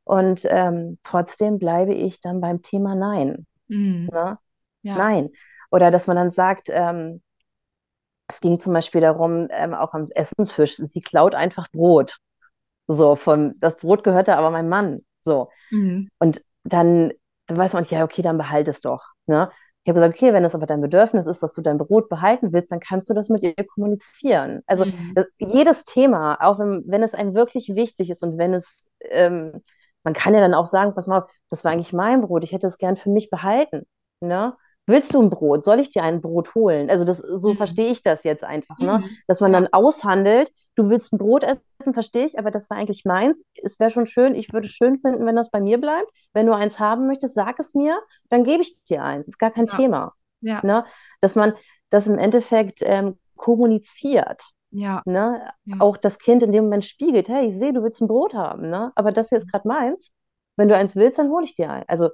Und 0.07 0.47
ähm, 0.49 0.97
trotzdem 1.03 1.59
bleibe 1.59 1.93
ich 1.93 2.21
dann 2.21 2.39
beim 2.39 2.61
Thema 2.61 2.95
Nein. 2.95 3.45
Mhm. 3.67 4.07
Ne? 4.09 4.37
Ja. 4.83 4.97
Nein. 4.97 5.29
Oder 5.69 5.91
dass 5.91 6.07
man 6.07 6.15
dann 6.15 6.31
sagt, 6.31 6.69
ähm, 6.71 7.21
es 8.27 8.39
ging 8.41 8.59
zum 8.59 8.73
Beispiel 8.73 9.01
darum, 9.01 9.47
ähm, 9.51 9.73
auch 9.73 9.93
am 9.93 10.05
Essenstisch, 10.13 10.75
sie 10.75 11.01
klaut 11.01 11.35
einfach 11.35 11.67
Brot. 11.71 12.17
So, 12.87 13.15
von, 13.15 13.55
das 13.59 13.77
Brot 13.77 14.03
gehörte 14.03 14.37
aber 14.37 14.49
meinem 14.49 14.69
Mann. 14.69 15.05
So. 15.23 15.49
Mhm. 15.71 16.09
Und 16.19 16.41
dann, 16.63 17.13
dann 17.47 17.57
weiß 17.57 17.73
man 17.73 17.83
nicht, 17.83 17.91
ja, 17.91 18.03
okay, 18.03 18.21
dann 18.21 18.37
behalt 18.37 18.67
es 18.69 18.81
doch. 18.81 19.05
Ne? 19.27 19.49
Ich 19.83 19.89
habe 19.89 19.99
gesagt, 19.99 20.15
okay, 20.15 20.33
wenn 20.33 20.45
es 20.45 20.55
aber 20.55 20.65
dein 20.65 20.81
Bedürfnis 20.81 21.25
ist, 21.27 21.43
dass 21.43 21.53
du 21.53 21.61
dein 21.61 21.77
Brot 21.77 22.09
behalten 22.09 22.53
willst, 22.53 22.71
dann 22.71 22.79
kannst 22.79 23.09
du 23.09 23.13
das 23.13 23.29
mit 23.29 23.43
ihr 23.43 23.55
kommunizieren. 23.55 24.61
Also 24.67 24.85
Mhm. 24.85 25.13
das, 25.15 25.27
jedes 25.37 25.83
Thema, 25.83 26.37
auch 26.41 26.59
wenn, 26.59 26.83
wenn 26.87 27.03
es 27.03 27.13
einem 27.13 27.35
wirklich 27.35 27.69
wichtig 27.75 28.09
ist 28.09 28.23
und 28.23 28.37
wenn 28.37 28.53
es, 28.53 28.87
ähm, 29.09 29.61
man 30.07 30.13
kann 30.13 30.33
ja 30.33 30.39
dann 30.39 30.53
auch 30.53 30.65
sagen, 30.65 30.93
pass 30.95 31.07
mal, 31.07 31.27
das 31.49 31.63
war 31.63 31.71
eigentlich 31.71 31.93
mein 31.93 32.21
Brot, 32.21 32.43
ich 32.43 32.53
hätte 32.53 32.67
es 32.67 32.77
gern 32.77 32.95
für 32.95 33.09
mich 33.09 33.29
behalten. 33.29 33.85
Ne? 34.21 34.55
Willst 34.89 35.13
du 35.13 35.21
ein 35.21 35.29
Brot? 35.29 35.65
Soll 35.65 35.81
ich 35.81 35.89
dir 35.89 36.03
ein 36.03 36.21
Brot 36.21 36.55
holen? 36.55 36.89
Also 36.89 37.03
das, 37.03 37.17
so 37.17 37.53
Mhm. 37.53 37.57
verstehe 37.57 37.91
ich 37.91 38.03
das 38.03 38.23
jetzt 38.23 38.43
einfach, 38.45 38.79
ne? 38.79 39.01
Mhm. 39.03 39.09
Dass 39.27 39.41
man 39.41 39.51
dann 39.51 39.67
aushandelt, 39.73 40.49
du 40.75 40.89
willst 40.89 41.11
ein 41.11 41.17
Brot 41.17 41.43
essen, 41.43 41.93
verstehe 41.93 42.25
ich, 42.25 42.39
aber 42.39 42.51
das 42.51 42.69
war 42.69 42.77
eigentlich 42.77 43.03
meins. 43.03 43.43
Es 43.61 43.79
wäre 43.81 43.89
schon 43.91 44.07
schön, 44.07 44.33
ich 44.33 44.53
würde 44.53 44.65
es 44.67 44.71
schön 44.71 44.99
finden, 45.01 45.25
wenn 45.25 45.35
das 45.35 45.51
bei 45.51 45.59
mir 45.59 45.77
bleibt. 45.79 46.09
Wenn 46.33 46.45
du 46.45 46.53
eins 46.55 46.79
haben 46.79 47.05
möchtest, 47.07 47.35
sag 47.35 47.59
es 47.59 47.75
mir, 47.75 47.99
dann 48.29 48.45
gebe 48.45 48.61
ich 48.61 48.81
dir 48.85 49.03
eins. 49.03 49.27
Ist 49.27 49.39
gar 49.39 49.51
kein 49.51 49.67
Ja. 49.67 49.75
Thema. 49.75 50.13
Ja. 50.39 50.61
Ne? 50.63 50.85
Dass 51.19 51.35
man 51.35 51.53
das 51.89 52.07
im 52.07 52.17
Endeffekt 52.17 52.79
ähm, 52.83 53.17
kommuniziert. 53.35 54.41
Ja. 54.71 55.01
Ne? 55.05 55.49
Ja. 55.65 55.75
Auch 55.79 55.97
das 55.97 56.19
Kind 56.19 56.43
in 56.43 56.51
dem 56.51 56.65
Moment 56.65 56.85
spiegelt, 56.85 57.29
hey, 57.29 57.47
ich 57.47 57.53
sehe, 57.57 57.73
du 57.73 57.83
willst 57.83 58.01
ein 58.01 58.07
Brot 58.07 58.33
haben, 58.33 58.69
ne? 58.69 58.91
Aber 58.95 59.11
das 59.11 59.29
hier 59.29 59.37
ist 59.37 59.51
gerade 59.51 59.67
meins. 59.67 60.13
Wenn 60.57 60.67
du 60.67 60.75
eins 60.75 60.95
willst, 60.95 61.19
dann 61.19 61.29
hole 61.29 61.45
ich 61.45 61.55
dir 61.55 61.69
ein. 61.69 61.83
Also 61.87 62.09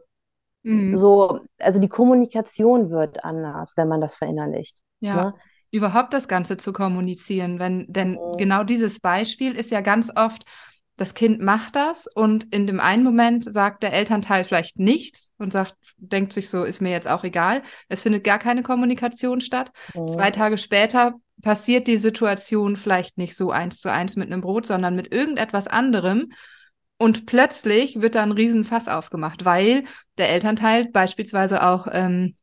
Mhm. 0.64 0.96
so, 0.98 1.40
also 1.60 1.80
die 1.80 1.90
Kommunikation 1.90 2.90
wird 2.90 3.24
anders, 3.24 3.74
wenn 3.78 3.88
man 3.88 4.02
das 4.02 4.16
verinnerlicht. 4.16 4.80
Ja. 5.00 5.16
Ne? 5.16 5.34
Überhaupt 5.72 6.14
das 6.14 6.28
Ganze 6.28 6.58
zu 6.58 6.72
kommunizieren, 6.72 7.60
wenn, 7.60 7.86
denn 7.92 8.12
Mhm. 8.14 8.38
genau 8.38 8.64
dieses 8.64 9.00
Beispiel 9.00 9.56
ist 9.56 9.72
ja 9.72 9.82
ganz 9.82 10.12
oft, 10.16 10.46
das 10.96 11.16
Kind 11.16 11.42
macht 11.42 11.76
das 11.76 12.06
und 12.08 12.54
in 12.54 12.68
dem 12.68 12.80
einen 12.80 13.04
Moment 13.04 13.52
sagt 13.52 13.82
der 13.82 13.94
Elternteil 13.94 14.46
vielleicht 14.46 14.78
nichts 14.78 15.32
und 15.40 15.52
sagt, 15.52 15.76
denkt 15.98 16.32
sich 16.34 16.50
so, 16.50 16.64
ist 16.64 16.82
mir 16.82 16.92
jetzt 16.92 17.08
auch 17.08 17.24
egal. 17.24 17.64
Es 17.90 18.04
findet 18.04 18.24
gar 18.24 18.38
keine 18.38 18.62
Kommunikation 18.62 19.42
statt. 19.42 19.72
Zwei 20.06 20.30
Mhm. 20.30 20.34
Tage 20.34 20.60
später 20.60 21.16
passiert 21.44 21.88
die 21.88 21.98
Situation 21.98 22.78
vielleicht 22.78 23.20
nicht 23.20 23.36
so 23.36 23.52
eins 23.52 23.80
zu 23.80 23.92
eins 23.92 24.16
mit 24.16 24.32
einem 24.32 24.42
Brot, 24.42 24.66
sondern 24.66 24.96
mit 24.96 25.14
irgendetwas 25.14 25.68
anderem. 25.68 26.32
Und 26.98 27.26
plötzlich 27.26 28.02
wird 28.02 28.16
da 28.16 28.24
ein 28.24 28.32
Riesenfass 28.32 28.88
aufgemacht, 28.88 29.46
weil 29.46 29.84
der 30.18 30.30
Elternteil 30.30 30.90
beispielsweise 30.90 31.62
auch 31.62 31.88
ähm, 31.92 32.36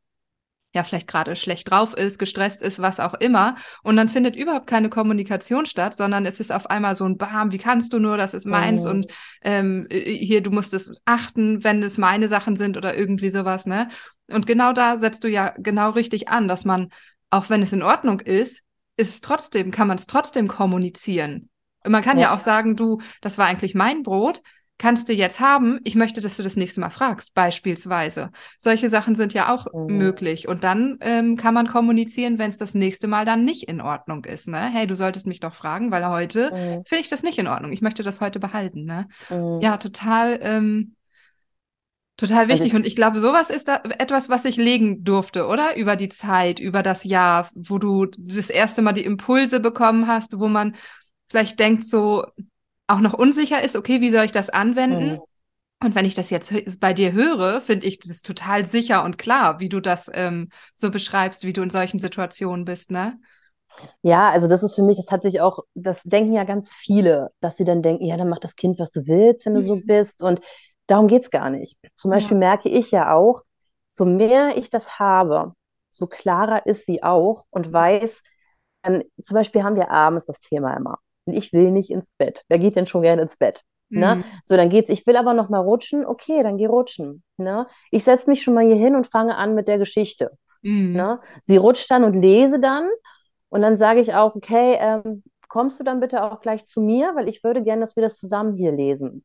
ja 0.75 0.85
vielleicht 0.85 1.09
gerade 1.09 1.35
schlecht 1.35 1.71
drauf 1.71 1.95
ist, 1.95 2.19
gestresst 2.19 2.63
ist, 2.63 2.81
was 2.81 3.01
auch 3.01 3.15
immer. 3.15 3.57
Und 3.83 3.97
dann 3.97 4.09
findet 4.09 4.37
überhaupt 4.37 4.67
keine 4.67 4.91
Kommunikation 4.91 5.67
statt, 5.67 5.97
sondern 5.97 6.27
es 6.27 6.39
ist 6.39 6.53
auf 6.53 6.69
einmal 6.69 6.95
so 6.95 7.05
ein 7.07 7.17
Bam, 7.17 7.53
wie 7.53 7.59
kannst 7.59 7.93
du 7.93 7.99
nur, 7.99 8.17
das 8.17 8.35
ist 8.35 8.45
meins 8.47 8.85
Mhm. 8.85 8.91
und 8.91 9.13
ähm, 9.43 9.89
hier, 9.91 10.43
du 10.43 10.51
musst 10.51 10.75
es 10.75 10.93
achten, 11.07 11.65
wenn 11.65 11.83
es 11.83 11.99
meine 11.99 12.29
Sachen 12.29 12.57
sind 12.57 12.77
oder 12.77 12.97
irgendwie 12.97 13.31
sowas, 13.31 13.67
ne? 13.67 13.89
Und 14.29 14.47
genau 14.47 14.73
da 14.73 14.99
setzt 14.99 15.25
du 15.25 15.29
ja 15.29 15.55
genau 15.59 15.91
richtig 15.91 16.29
an, 16.29 16.47
dass 16.47 16.65
man, 16.65 16.91
auch 17.31 17.51
wenn 17.51 17.63
es 17.63 17.73
in 17.73 17.83
Ordnung 17.83 18.21
ist, 18.21 18.61
ist 19.01 19.11
es 19.15 19.21
trotzdem, 19.21 19.71
kann 19.71 19.89
man 19.89 19.99
es 19.99 20.07
trotzdem 20.07 20.49
kommunizieren. 20.49 21.49
Und 21.85 21.93
man 21.93 22.03
kann 22.03 22.19
ja 22.19 22.25
Ja. 22.29 22.35
auch 22.37 22.41
sagen, 22.41 22.77
du, 22.77 23.01
das 23.23 23.39
war 23.39 23.47
eigentlich 23.47 23.75
mein 23.75 24.03
Brot, 24.03 24.43
kannst 24.77 25.09
du 25.11 25.13
jetzt 25.13 25.41
haben, 25.41 25.79
ich 25.85 25.95
möchte, 25.95 26.23
dass 26.23 26.39
du 26.39 26.43
das 26.43 26.57
nächste 26.57 26.81
Mal 26.81 26.89
fragst, 26.89 27.35
beispielsweise. 27.35 28.31
Solche 28.59 28.89
Sachen 28.89 29.15
sind 29.15 29.35
ja 29.35 29.53
auch 29.55 29.67
Mhm. 29.75 29.97
möglich. 29.99 30.49
Und 30.49 30.65
dann 30.65 30.97
ähm, 31.03 31.37
kann 31.37 31.53
man 31.53 31.69
kommunizieren, 31.69 32.39
wenn 32.39 32.49
es 32.51 32.57
das 32.57 32.73
nächste 32.75 33.07
Mal 33.07 33.27
dann 33.27 33.45
nicht 33.45 33.65
in 33.69 33.83
Ordnung 33.83 34.25
ist. 34.25 34.49
Ne? 34.49 34.59
Hey, 34.73 34.87
du 34.87 34.95
solltest 34.95 35.27
mich 35.27 35.41
doch 35.41 35.55
fragen, 35.55 35.91
weil 35.91 36.07
heute 36.09 36.51
Mhm. 36.51 36.85
finde 36.87 37.03
ich 37.03 37.09
das 37.11 37.23
nicht 37.23 37.39
in 37.39 37.47
Ordnung. 37.47 37.73
Ich 37.73 37.83
möchte 37.83 38.03
das 38.03 38.21
heute 38.23 38.41
behalten. 38.41 38.85
Ne? 38.85 39.07
Mhm. 39.29 39.61
Ja, 39.61 39.77
total, 39.77 40.39
ähm, 40.43 40.95
total 42.21 42.49
Also 42.49 42.49
wichtig. 42.49 42.69
ich, 42.69 42.75
Und 42.75 42.87
ich 42.87 42.97
glaube, 42.97 43.21
sowas 43.21 43.51
ist 43.51 43.69
da 43.69 43.83
etwas, 43.99 44.29
was 44.29 44.45
ich 44.45 44.57
legen 44.57 45.05
durfte, 45.05 45.47
oder? 45.47 45.77
Über 45.77 45.97
die 45.97 46.09
Zeit, 46.09 46.61
über 46.61 46.83
das 46.83 47.05
Jahr, 47.05 47.49
wo 47.55 47.79
du 47.79 48.07
das 48.07 48.51
erste 48.51 48.83
Mal 48.83 48.93
die 48.93 49.05
Impulse 49.05 49.61
bekommen 49.61 50.07
hast, 50.07 50.39
wo 50.39 50.49
man 50.49 50.77
vielleicht 51.29 51.59
denkt 51.59 51.85
so, 51.85 52.25
auch 52.87 53.01
noch 53.01 53.15
unsicher 53.15 53.63
ist, 53.63 53.77
okay, 53.77 54.01
wie 54.01 54.11
soll 54.11 54.25
ich 54.25 54.33
das 54.33 54.51
anwenden? 54.51 55.13
Mhm. 55.13 55.21
Und 55.83 55.95
wenn 55.95 56.05
ich 56.05 56.15
das 56.15 56.29
jetzt 56.29 56.53
bei 56.81 56.93
dir 56.93 57.13
höre, 57.13 57.63
finde 57.63 57.87
ich 57.87 57.99
das 58.01 58.21
total 58.21 58.67
sicher 58.67 59.03
und 59.03 59.17
klar, 59.17 59.61
wie 59.61 59.71
du 59.71 59.81
das 59.81 60.11
ähm, 60.13 60.51
so 60.75 60.91
beschreibst, 60.91 61.45
wie 61.45 61.55
du 61.55 61.63
in 61.63 61.71
solchen 61.71 61.99
Situationen 61.99 62.67
bist, 62.67 62.91
ne? 62.91 63.19
Ja, 64.03 64.31
also 64.31 64.47
das 64.47 64.63
ist 64.63 64.75
für 64.75 64.83
mich, 64.83 64.97
das 64.97 65.11
hat 65.11 65.23
sich 65.23 65.41
auch, 65.41 65.61
das 65.75 66.03
denken 66.03 66.35
ja 66.35 66.45
ganz 66.45 66.73
viele, 66.73 67.31
dass 67.41 67.57
sie 67.57 67.65
dann 67.65 67.83
denken, 67.83 68.05
ja, 68.05 68.17
dann 68.17 68.29
mach 68.29 68.41
das 68.41 68.57
Kind, 68.57 68.79
was 68.79 68.91
du 68.91 69.07
willst, 69.07 69.47
wenn 69.47 69.55
du 69.55 69.63
so 69.63 69.77
mhm. 69.77 69.87
bist. 69.87 70.23
Und 70.23 70.41
darum 70.91 71.07
geht 71.07 71.23
es 71.23 71.31
gar 71.31 71.51
nicht. 71.51 71.79
Zum 71.97 72.11
Beispiel 72.11 72.37
ja. 72.37 72.41
merke 72.41 72.69
ich 72.69 72.91
ja 72.91 73.15
auch, 73.15 73.43
so 73.89 74.05
mehr 74.05 74.57
ich 74.57 74.71
das 74.71 74.99
habe, 74.99 75.55
so 75.89 76.07
klarer 76.07 76.67
ist 76.67 76.87
sie 76.87 77.03
auch 77.03 77.45
und 77.51 77.73
weiß, 77.73 78.23
ähm, 78.85 79.03
zum 79.21 79.35
Beispiel 79.35 79.63
haben 79.63 79.77
wir 79.77 79.91
abends 79.91 80.27
das 80.27 80.39
Thema 80.39 80.77
immer. 80.77 80.99
Und 81.25 81.35
ich 81.35 81.53
will 81.53 81.71
nicht 81.71 81.91
ins 81.91 82.13
Bett. 82.17 82.45
Wer 82.49 82.59
geht 82.59 82.77
denn 82.77 82.87
schon 82.87 83.03
gerne 83.03 83.23
ins 83.23 83.37
Bett? 83.37 83.63
Ne? 83.91 84.17
Mhm. 84.17 84.25
So, 84.45 84.57
dann 84.57 84.69
geht's. 84.69 84.89
Ich 84.89 85.07
will 85.07 85.17
aber 85.17 85.35
noch 85.35 85.49
mal 85.49 85.59
rutschen. 85.59 86.07
Okay, 86.07 86.43
dann 86.43 86.57
geh 86.57 86.67
rutschen. 86.67 87.23
Ne? 87.37 87.67
Ich 87.91 88.05
setze 88.05 88.31
mich 88.31 88.43
schon 88.43 88.55
mal 88.55 88.65
hier 88.65 88.77
hin 88.77 88.95
und 88.95 89.09
fange 89.09 89.37
an 89.37 89.55
mit 89.55 89.69
der 89.69 89.79
Geschichte. 89.79 90.31
Mhm. 90.63 90.93
Ne? 90.93 91.21
Sie 91.43 91.57
rutscht 91.57 91.91
dann 91.91 92.05
und 92.05 92.21
lese 92.21 92.61
dann. 92.61 92.89
Und 93.49 93.63
dann 93.63 93.79
sage 93.79 94.01
ich 94.01 94.15
auch, 94.15 94.37
okay, 94.37 94.79
ähm, 94.81 95.25
kommst 95.49 95.81
du 95.81 95.85
dann 95.85 95.99
bitte 95.99 96.23
auch 96.23 96.41
gleich 96.41 96.65
zu 96.65 96.81
mir, 96.81 97.17
weil 97.17 97.29
ich 97.29 97.43
würde 97.43 97.63
gerne, 97.63 97.81
dass 97.81 97.97
wir 97.97 98.03
das 98.05 98.19
zusammen 98.19 98.55
hier 98.55 98.71
lesen. 98.71 99.25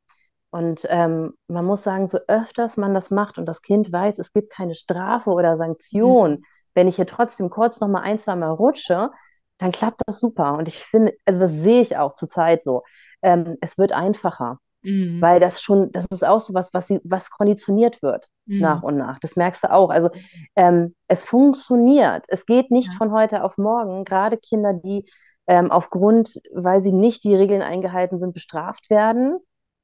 Und 0.55 0.87
ähm, 0.87 1.33
man 1.49 1.65
muss 1.65 1.83
sagen, 1.83 2.07
so 2.07 2.17
öfters 2.29 2.77
man 2.77 2.93
das 2.93 3.11
macht 3.11 3.37
und 3.37 3.45
das 3.45 3.61
Kind 3.61 3.91
weiß, 3.91 4.19
es 4.19 4.31
gibt 4.31 4.53
keine 4.53 4.73
Strafe 4.73 5.31
oder 5.31 5.57
Sanktion, 5.57 6.31
mhm. 6.31 6.43
wenn 6.73 6.87
ich 6.87 6.95
hier 6.95 7.05
trotzdem 7.05 7.49
kurz 7.49 7.81
noch 7.81 7.89
mal 7.89 8.03
ein, 8.03 8.19
zwei 8.19 8.37
Mal 8.37 8.51
rutsche, 8.51 9.11
dann 9.57 9.73
klappt 9.73 10.01
das 10.05 10.21
super. 10.21 10.53
Und 10.57 10.69
ich 10.69 10.77
finde, 10.77 11.11
also 11.25 11.41
das 11.41 11.51
sehe 11.51 11.81
ich 11.81 11.97
auch 11.97 12.15
zurzeit 12.15 12.63
so. 12.63 12.83
Ähm, 13.21 13.57
es 13.59 13.77
wird 13.77 13.91
einfacher. 13.91 14.59
Mhm. 14.81 15.21
Weil 15.21 15.41
das 15.41 15.61
schon, 15.61 15.91
das 15.91 16.05
ist 16.09 16.25
auch 16.25 16.39
so 16.39 16.53
was, 16.53 16.73
was, 16.73 16.87
sie, 16.87 17.01
was 17.03 17.31
konditioniert 17.31 18.01
wird 18.01 18.27
mhm. 18.45 18.61
nach 18.61 18.81
und 18.81 18.95
nach. 18.95 19.19
Das 19.19 19.35
merkst 19.35 19.65
du 19.65 19.73
auch. 19.73 19.89
Also 19.89 20.09
ähm, 20.55 20.95
es 21.09 21.25
funktioniert. 21.25 22.27
Es 22.29 22.45
geht 22.45 22.71
nicht 22.71 22.93
ja. 22.93 22.97
von 22.97 23.11
heute 23.11 23.43
auf 23.43 23.57
morgen. 23.57 24.05
Gerade 24.05 24.37
Kinder, 24.37 24.71
die 24.71 25.03
ähm, 25.47 25.69
aufgrund, 25.69 26.39
weil 26.53 26.79
sie 26.79 26.93
nicht 26.93 27.25
die 27.25 27.35
Regeln 27.35 27.61
eingehalten 27.61 28.19
sind, 28.19 28.33
bestraft 28.33 28.89
werden. 28.89 29.39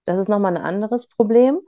Das 0.06 0.20
ist 0.20 0.30
nochmal 0.30 0.56
ein 0.56 0.64
anderes 0.64 1.08
Problem 1.08 1.60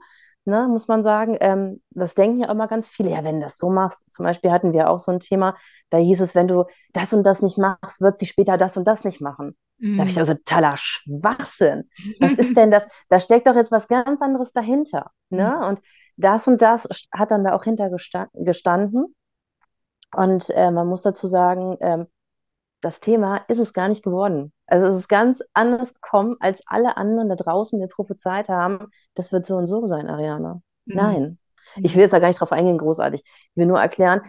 ne, 0.44 0.68
muss 0.68 0.88
man 0.88 1.02
sagen. 1.02 1.36
Ähm, 1.40 1.82
das 1.90 2.14
denken 2.14 2.40
ja 2.40 2.50
immer 2.50 2.68
ganz 2.68 2.88
viele. 2.88 3.10
Ja, 3.10 3.24
wenn 3.24 3.36
du 3.36 3.46
das 3.46 3.56
so 3.56 3.70
machst, 3.70 4.10
zum 4.10 4.24
Beispiel 4.24 4.50
hatten 4.50 4.72
wir 4.72 4.90
auch 4.90 4.98
so 4.98 5.12
ein 5.12 5.20
Thema, 5.20 5.56
da 5.90 5.98
hieß 5.98 6.20
es, 6.20 6.34
wenn 6.34 6.48
du 6.48 6.64
das 6.92 7.12
und 7.12 7.24
das 7.24 7.42
nicht 7.42 7.58
machst, 7.58 8.00
wird 8.00 8.18
sie 8.18 8.26
später 8.26 8.56
das 8.58 8.76
und 8.76 8.86
das 8.86 9.04
nicht 9.04 9.20
machen. 9.20 9.56
Mm. 9.78 9.96
Da 9.96 10.00
habe 10.00 10.10
ich 10.10 10.18
also 10.18 10.34
totaler 10.34 10.74
Schwachsinn. 10.76 11.88
Was 12.20 12.32
ist 12.32 12.56
denn 12.56 12.70
das? 12.70 12.86
Da 13.08 13.20
steckt 13.20 13.46
doch 13.46 13.54
jetzt 13.54 13.72
was 13.72 13.88
ganz 13.88 14.20
anderes 14.20 14.52
dahinter. 14.52 15.10
Ne? 15.30 15.58
Mm. 15.60 15.68
Und 15.68 15.80
das 16.16 16.46
und 16.46 16.62
das 16.62 16.88
hat 17.12 17.30
dann 17.30 17.44
da 17.44 17.54
auch 17.54 17.64
hintergestanden. 17.64 19.14
Und 20.14 20.50
äh, 20.50 20.70
man 20.70 20.86
muss 20.86 21.02
dazu 21.02 21.26
sagen, 21.26 21.76
ähm, 21.80 22.06
das 22.84 23.00
Thema 23.00 23.38
ist 23.48 23.58
es 23.58 23.72
gar 23.72 23.88
nicht 23.88 24.04
geworden. 24.04 24.52
Also 24.66 24.86
es 24.88 24.96
ist 24.98 25.08
ganz 25.08 25.42
anders 25.54 25.94
gekommen, 25.94 26.36
als 26.40 26.62
alle 26.66 26.96
anderen 26.96 27.28
da 27.28 27.36
draußen 27.36 27.78
mir 27.78 27.88
prophezeit 27.88 28.48
haben, 28.48 28.88
das 29.14 29.32
wird 29.32 29.46
so 29.46 29.56
und 29.56 29.66
so 29.66 29.86
sein, 29.86 30.08
Ariane. 30.08 30.62
Mhm. 30.86 30.96
Nein. 30.96 31.38
Ich 31.76 31.94
will 31.94 32.02
jetzt 32.02 32.12
da 32.12 32.18
gar 32.18 32.28
nicht 32.28 32.40
drauf 32.40 32.52
eingehen, 32.52 32.78
großartig. 32.78 33.22
Ich 33.24 33.56
will 33.56 33.66
nur 33.66 33.80
erklären, 33.80 34.20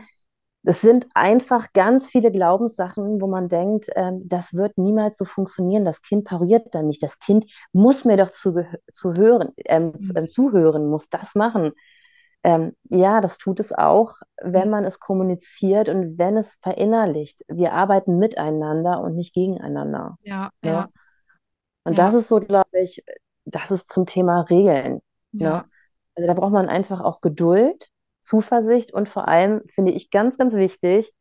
es 0.63 0.81
sind 0.81 1.07
einfach 1.13 1.73
ganz 1.73 2.09
viele 2.09 2.31
Glaubenssachen, 2.31 3.21
wo 3.21 3.27
man 3.27 3.49
denkt, 3.49 3.89
ähm, 3.95 4.23
das 4.25 4.53
wird 4.53 4.77
niemals 4.77 5.17
so 5.17 5.25
funktionieren. 5.25 5.85
Das 5.85 6.01
Kind 6.01 6.25
pariert 6.25 6.73
dann 6.73 6.87
nicht. 6.87 7.03
Das 7.03 7.19
Kind 7.19 7.45
muss 7.71 8.03
mir 8.03 8.17
doch 8.17 8.31
zu, 8.31 8.65
zu 8.91 9.13
hören, 9.13 9.51
ähm, 9.65 9.93
mhm. 9.99 10.29
zuhören, 10.29 10.87
muss 10.87 11.07
das 11.09 11.35
machen. 11.35 11.73
Ähm, 12.45 12.75
ja, 12.89 13.21
das 13.21 13.39
tut 13.39 13.59
es 13.59 13.73
auch, 13.73 14.17
wenn 14.39 14.65
mhm. 14.65 14.69
man 14.69 14.85
es 14.85 14.99
kommuniziert 14.99 15.89
und 15.89 16.19
wenn 16.19 16.37
es 16.37 16.59
verinnerlicht. 16.61 17.41
Wir 17.47 17.73
arbeiten 17.73 18.19
miteinander 18.19 19.01
und 19.01 19.15
nicht 19.15 19.33
gegeneinander. 19.33 20.19
Ja, 20.21 20.51
ja. 20.63 20.71
Ne? 20.71 20.71
ja. 20.71 20.89
Und 21.85 21.97
ja. 21.97 22.05
das 22.05 22.13
ist 22.13 22.27
so, 22.27 22.39
glaube 22.39 22.79
ich, 22.79 23.03
das 23.45 23.71
ist 23.71 23.91
zum 23.91 24.05
Thema 24.05 24.41
Regeln. 24.41 25.01
Ne? 25.31 25.43
Ja. 25.43 25.57
Ne? 25.57 25.65
Also 26.13 26.27
da 26.27 26.33
braucht 26.35 26.53
man 26.53 26.69
einfach 26.69 27.01
auch 27.01 27.19
Geduld, 27.19 27.89
Zuversicht 28.19 28.93
und 28.93 29.09
vor 29.09 29.27
allem, 29.27 29.63
finde 29.65 29.93
ich 29.93 30.11
ganz, 30.11 30.37
ganz 30.37 30.53
wichtig, 30.53 31.13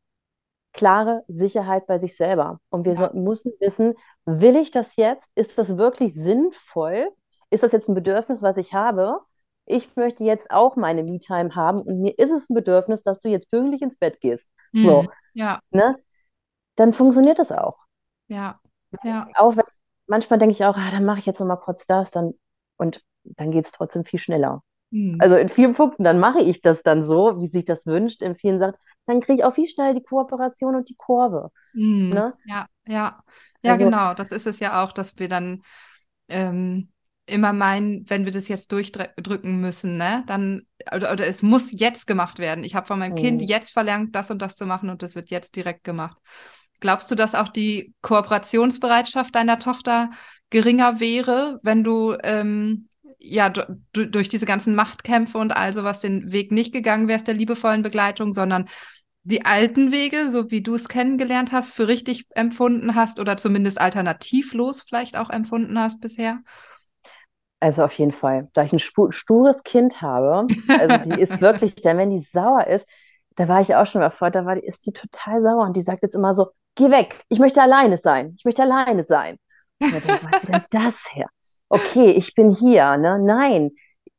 klare 0.75 1.25
Sicherheit 1.27 1.87
bei 1.87 1.97
sich 1.97 2.19
selber. 2.19 2.61
Und 2.69 2.85
wir 2.85 2.93
ja. 2.93 3.11
so, 3.11 3.19
müssen 3.19 3.53
wissen, 3.61 3.95
will 4.27 4.57
ich 4.57 4.71
das 4.71 4.97
jetzt? 4.97 5.31
Ist 5.37 5.57
das 5.57 5.79
wirklich 5.79 6.13
sinnvoll? 6.13 7.09
Ist 7.49 7.63
das 7.63 7.73
jetzt 7.73 7.89
ein 7.89 7.95
Bedürfnis, 7.95 8.43
was 8.43 8.59
ich 8.59 8.75
habe? 8.75 9.21
Ich 9.67 9.97
möchte 9.97 10.25
jetzt 10.25 10.51
auch 10.51 10.77
meine 10.77 11.03
Me-Time 11.03 11.55
haben 11.55 11.81
und 11.81 12.01
mir 12.01 12.19
ist 12.19 12.31
es 12.31 12.51
ein 12.51 12.55
Bedürfnis, 12.55 13.03
dass 13.03 13.21
du 13.21 13.29
jetzt 13.29 13.51
pünktlich 13.51 13.83
ins 13.83 13.97
Bett 13.97 14.21
gehst. 14.21 14.51
Mhm. 14.73 14.85
So. 14.85 15.07
Ja. 15.33 15.61
Ne? 15.71 15.97
Dann 16.77 16.93
funktioniert 16.93 17.39
das 17.39 17.53
auch. 17.53 17.79
Ja. 18.29 18.61
ja. 19.03 19.29
Auch 19.37 19.57
wenn 19.57 19.65
manchmal 20.07 20.39
denke 20.39 20.53
ich 20.53 20.65
auch, 20.65 20.77
ah, 20.77 20.91
dann 20.93 21.05
mache 21.05 21.19
ich 21.19 21.27
jetzt 21.27 21.41
noch 21.41 21.47
mal 21.47 21.57
kurz 21.57 21.87
das, 21.87 22.11
dann 22.11 22.35
und 22.77 23.03
dann 23.23 23.51
geht 23.51 23.65
es 23.65 23.73
trotzdem 23.73 24.05
viel 24.05 24.19
schneller. 24.19 24.63
Mhm. 24.91 25.17
Also 25.21 25.37
in 25.37 25.49
vielen 25.49 25.75
Punkten, 25.75 26.05
dann 26.05 26.21
mache 26.21 26.41
ich 26.41 26.61
das 26.61 26.83
dann 26.83 27.03
so, 27.03 27.41
wie 27.41 27.49
sich 27.49 27.65
das 27.65 27.87
wünscht. 27.87 28.23
In 28.23 28.37
vielen 28.37 28.59
Sachen, 28.59 28.77
dann 29.07 29.21
kriege 29.21 29.41
ich 29.41 29.45
auch 29.45 29.55
viel 29.55 29.67
schneller 29.67 29.95
die 29.95 30.03
Kooperation 30.03 30.77
und 30.77 30.89
die 30.89 30.97
Kurve. 30.97 31.51
Mhm. 31.73 32.11
Ne? 32.11 32.35
Ja, 32.45 32.67
ja. 32.87 33.23
Ja, 33.63 33.73
also, 33.73 33.85
genau. 33.85 34.15
Das 34.15 34.31
ist 34.31 34.47
es 34.47 34.61
ja 34.61 34.85
auch, 34.85 34.93
dass 34.93 35.19
wir 35.19 35.29
dann 35.29 35.63
ähm, 36.29 36.91
immer 37.27 37.53
meinen, 37.53 38.09
wenn 38.09 38.25
wir 38.25 38.33
das 38.33 38.49
jetzt 38.49 38.71
durchdrücken 38.73 39.61
müssen, 39.61 39.97
ne, 39.97 40.25
dann 40.27 40.63
oder, 40.95 41.13
oder 41.13 41.27
es 41.27 41.43
muss 41.43 41.71
jetzt 41.73 42.07
gemacht 42.07 42.39
werden. 42.39 42.65
Ich 42.65 42.75
habe 42.75 42.87
von 42.87 42.99
meinem 42.99 43.13
mhm. 43.13 43.23
Kind 43.23 43.43
jetzt 43.43 43.73
verlangt, 43.73 44.15
das 44.15 44.31
und 44.31 44.43
das 44.43 44.57
zu 44.57 44.67
machen 44.67 44.91
und 44.91 45.03
das 45.03 45.15
wird 45.15 45.31
jetzt 45.31 45.57
direkt 45.57 45.85
gemacht. 45.85 46.19
Glaubst 46.81 47.11
du, 47.11 47.15
dass 47.15 47.35
auch 47.35 47.49
die 47.49 47.95
Kooperationsbereitschaft 48.03 49.35
deiner 49.35 49.59
Tochter 49.59 50.11
geringer 50.51 51.01
wäre, 51.01 51.59
wenn 51.63 51.83
du 51.83 52.15
ähm, 52.23 52.89
ja 53.19 53.49
durch 53.49 54.29
diese 54.29 54.45
ganzen 54.45 54.75
Machtkämpfe 54.75 55.39
und 55.39 55.57
all 55.57 55.73
sowas 55.73 56.01
den 56.01 56.31
Weg 56.31 56.53
nicht 56.53 56.75
gegangen 56.75 57.09
wärst 57.09 57.27
der 57.27 57.35
liebevollen 57.35 57.83
Begleitung, 57.83 58.35
sondern 58.35 58.69
die 59.23 59.47
alten 59.47 59.91
Wege, 59.91 60.31
so 60.31 60.51
wie 60.51 60.63
du 60.63 60.75
es 60.75 60.89
kennengelernt 60.89 61.53
hast, 61.53 61.73
für 61.73 61.89
richtig 61.89 62.27
empfunden 62.35 62.95
hast 62.95 63.19
oder 63.19 63.39
zumindest 63.39 63.81
alternativlos 63.81 64.83
vielleicht 64.83 65.17
auch 65.17 65.31
empfunden 65.31 65.79
hast 65.79 66.03
bisher? 66.03 66.41
Also 67.65 67.83
auf 67.83 67.95
jeden 67.95 68.13
Fall. 68.13 68.51
Da 68.53 68.63
ich 68.63 68.75
ein 68.75 68.79
stures 68.79 69.63
Kind 69.63 70.03
habe, 70.03 70.47
also 70.69 70.99
die 70.99 71.19
ist 71.19 71.41
wirklich, 71.41 71.75
denn 71.77 71.97
wenn 71.97 72.11
die 72.11 72.19
sauer 72.19 72.67
ist, 72.67 72.87
da 73.37 73.49
war 73.49 73.63
ich 73.63 73.75
auch 73.75 73.87
schon 73.87 74.03
mal 74.03 74.11
vor, 74.11 74.31
da 74.31 74.45
war, 74.45 74.63
ist 74.63 74.85
die 74.85 74.93
total 74.93 75.41
sauer 75.41 75.65
und 75.65 75.75
die 75.75 75.81
sagt 75.81 76.03
jetzt 76.03 76.15
immer 76.15 76.35
so, 76.35 76.49
geh 76.75 76.91
weg, 76.91 77.25
ich 77.31 77.39
möchte 77.39 77.63
alleine 77.63 77.97
sein, 77.97 78.35
ich 78.37 78.45
möchte 78.45 78.65
alleine 78.65 79.03
sein. 79.03 79.39
Und 79.81 79.95
ich 79.95 80.05
denke, 80.05 80.29
was 80.31 80.43
ist 80.43 80.53
denn 80.53 80.63
das 80.69 81.05
her? 81.15 81.27
Okay, 81.71 82.11
ich 82.11 82.35
bin 82.35 82.51
hier, 82.51 82.99
ne? 82.99 83.19
Nein, 83.19 83.71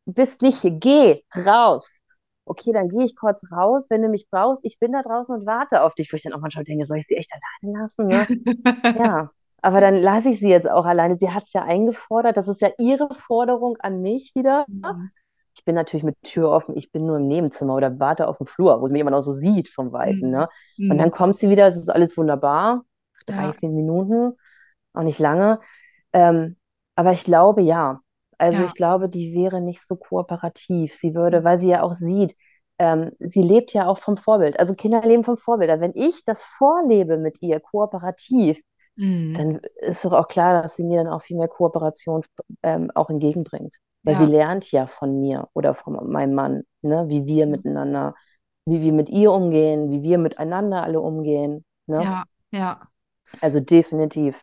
bist 0.05 0.41
nicht 0.41 0.61
hier, 0.61 0.71
geh 0.71 1.21
raus. 1.35 1.99
Okay, 2.45 2.71
dann 2.73 2.89
gehe 2.89 3.05
ich 3.05 3.15
kurz 3.15 3.43
raus, 3.51 3.85
wenn 3.91 4.01
du 4.01 4.09
mich 4.09 4.27
brauchst, 4.31 4.65
ich 4.65 4.79
bin 4.79 4.91
da 4.91 5.03
draußen 5.03 5.35
und 5.35 5.45
warte 5.45 5.83
auf 5.83 5.93
dich, 5.93 6.11
wo 6.11 6.15
ich 6.15 6.23
dann 6.23 6.33
auch 6.33 6.41
manchmal 6.41 6.63
denke, 6.63 6.85
soll 6.85 6.97
ich 6.97 7.05
sie 7.05 7.15
echt 7.15 7.29
alleine 7.61 7.79
lassen? 7.79 8.07
Ne? 8.07 8.25
ja, 8.97 9.29
aber 9.65 9.81
dann 9.81 9.95
lasse 9.95 10.29
ich 10.29 10.39
sie 10.39 10.49
jetzt 10.49 10.69
auch 10.69 10.85
alleine. 10.85 11.15
Sie 11.19 11.31
hat 11.31 11.45
es 11.45 11.53
ja 11.53 11.63
eingefordert. 11.63 12.37
Das 12.37 12.47
ist 12.47 12.61
ja 12.61 12.69
ihre 12.77 13.09
Forderung 13.11 13.77
an 13.79 13.99
mich 13.99 14.33
wieder. 14.35 14.63
Mhm. 14.67 15.09
Ich 15.55 15.65
bin 15.65 15.73
natürlich 15.73 16.03
mit 16.03 16.21
Tür 16.21 16.51
offen. 16.51 16.77
Ich 16.77 16.91
bin 16.91 17.07
nur 17.07 17.17
im 17.17 17.27
Nebenzimmer 17.27 17.73
oder 17.73 17.99
warte 17.99 18.27
auf 18.27 18.37
dem 18.37 18.45
Flur, 18.45 18.79
wo 18.79 18.85
es 18.85 18.91
mich 18.91 19.01
immer 19.01 19.09
noch 19.09 19.21
so 19.21 19.33
sieht 19.33 19.67
vom 19.67 19.91
Weiten. 19.91 20.29
Ne? 20.29 20.49
Mhm. 20.77 20.91
Und 20.91 20.97
dann 20.99 21.09
kommt 21.09 21.35
sie 21.35 21.49
wieder. 21.49 21.65
Es 21.65 21.77
ist 21.77 21.89
alles 21.89 22.15
wunderbar. 22.15 22.83
Drei, 23.25 23.45
ja. 23.45 23.53
vier 23.53 23.69
Minuten. 23.69 24.33
Auch 24.93 25.01
nicht 25.01 25.17
lange. 25.17 25.59
Ähm, 26.13 26.57
aber 26.95 27.13
ich 27.13 27.23
glaube, 27.23 27.63
ja. 27.63 28.01
Also 28.37 28.61
ja. 28.61 28.67
ich 28.67 28.75
glaube, 28.75 29.09
die 29.09 29.33
wäre 29.33 29.61
nicht 29.61 29.81
so 29.81 29.95
kooperativ. 29.95 30.93
Sie 30.93 31.15
würde, 31.15 31.43
weil 31.43 31.57
sie 31.57 31.69
ja 31.69 31.81
auch 31.81 31.93
sieht, 31.93 32.35
ähm, 32.77 33.13
sie 33.17 33.41
lebt 33.41 33.73
ja 33.73 33.87
auch 33.87 33.97
vom 33.97 34.17
Vorbild. 34.17 34.59
Also 34.59 34.75
Kinder 34.75 35.01
leben 35.01 35.23
vom 35.23 35.37
Vorbild. 35.37 35.81
Wenn 35.81 35.93
ich 35.95 36.23
das 36.23 36.43
vorlebe 36.43 37.17
mit 37.17 37.41
ihr 37.41 37.59
kooperativ, 37.59 38.59
mhm. 38.95 39.33
dann 39.35 39.59
ist 39.77 40.05
doch 40.05 40.13
auch 40.13 40.27
klar, 40.27 40.61
dass 40.61 40.75
sie 40.75 40.83
mir 40.83 41.03
dann 41.03 41.11
auch 41.11 41.21
viel 41.21 41.37
mehr 41.37 41.47
Kooperation 41.47 42.23
ähm, 42.63 42.91
auch 42.93 43.09
entgegenbringt. 43.09 43.77
Weil 44.03 44.13
ja. 44.13 44.19
sie 44.19 44.25
lernt 44.27 44.71
ja 44.71 44.85
von 44.85 45.19
mir 45.19 45.47
oder 45.53 45.73
von 45.73 46.11
meinem 46.11 46.35
Mann, 46.35 46.63
ne, 46.81 47.05
wie 47.07 47.25
wir 47.25 47.45
mhm. 47.45 47.51
miteinander, 47.53 48.13
wie 48.65 48.81
wir 48.81 48.93
mit 48.93 49.09
ihr 49.09 49.31
umgehen, 49.31 49.91
wie 49.91 50.03
wir 50.03 50.17
miteinander 50.17 50.83
alle 50.83 50.99
umgehen. 50.99 51.65
Ne? 51.87 52.03
Ja, 52.03 52.23
ja. 52.51 52.81
Also 53.41 53.59
definitiv. 53.59 54.41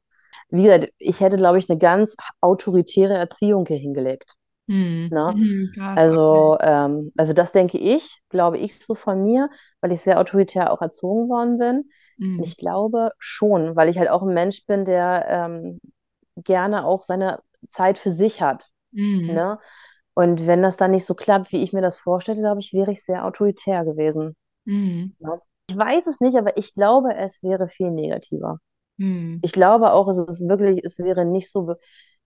Wie 0.48 0.64
gesagt, 0.64 0.92
ich 0.98 1.20
hätte, 1.20 1.36
glaube 1.36 1.58
ich, 1.58 1.70
eine 1.70 1.78
ganz 1.78 2.16
autoritäre 2.40 3.14
Erziehung 3.14 3.66
hier 3.66 3.78
hingelegt. 3.78 4.34
Mhm. 4.66 5.08
Ne? 5.10 5.32
Mhm, 5.36 5.72
krass, 5.74 5.98
also, 5.98 6.54
okay. 6.54 6.66
ähm, 6.66 7.12
also 7.16 7.32
das 7.32 7.52
denke 7.52 7.78
ich, 7.78 8.20
glaube 8.28 8.58
ich 8.58 8.78
so 8.78 8.94
von 8.94 9.22
mir, 9.22 9.48
weil 9.80 9.92
ich 9.92 10.00
sehr 10.00 10.20
autoritär 10.20 10.72
auch 10.72 10.82
erzogen 10.82 11.28
worden 11.28 11.58
bin. 11.58 11.90
Mhm. 12.22 12.40
Ich 12.40 12.56
glaube 12.56 13.10
schon, 13.18 13.74
weil 13.74 13.88
ich 13.88 13.98
halt 13.98 14.08
auch 14.08 14.22
ein 14.22 14.32
Mensch 14.32 14.64
bin, 14.66 14.84
der 14.84 15.26
ähm, 15.28 15.80
gerne 16.36 16.86
auch 16.86 17.02
seine 17.02 17.40
Zeit 17.66 17.98
für 17.98 18.10
sich 18.10 18.40
hat. 18.40 18.68
Mhm. 18.92 19.26
Ne? 19.26 19.58
Und 20.14 20.46
wenn 20.46 20.62
das 20.62 20.76
dann 20.76 20.92
nicht 20.92 21.04
so 21.04 21.14
klappt, 21.14 21.50
wie 21.50 21.64
ich 21.64 21.72
mir 21.72 21.82
das 21.82 21.98
vorstelle, 21.98 22.40
glaube 22.40 22.60
ich, 22.60 22.72
wäre 22.72 22.92
ich 22.92 23.04
sehr 23.04 23.24
autoritär 23.24 23.84
gewesen. 23.84 24.36
Mhm. 24.66 25.16
Ja. 25.18 25.40
Ich 25.68 25.76
weiß 25.76 26.06
es 26.06 26.20
nicht, 26.20 26.36
aber 26.36 26.56
ich 26.56 26.74
glaube, 26.74 27.12
es 27.16 27.42
wäre 27.42 27.66
viel 27.66 27.90
negativer. 27.90 28.58
Mhm. 28.98 29.40
Ich 29.42 29.52
glaube 29.52 29.92
auch, 29.92 30.06
es 30.06 30.18
ist 30.18 30.48
wirklich, 30.48 30.84
es 30.84 31.00
wäre 31.00 31.24
nicht 31.24 31.50
so, 31.50 31.74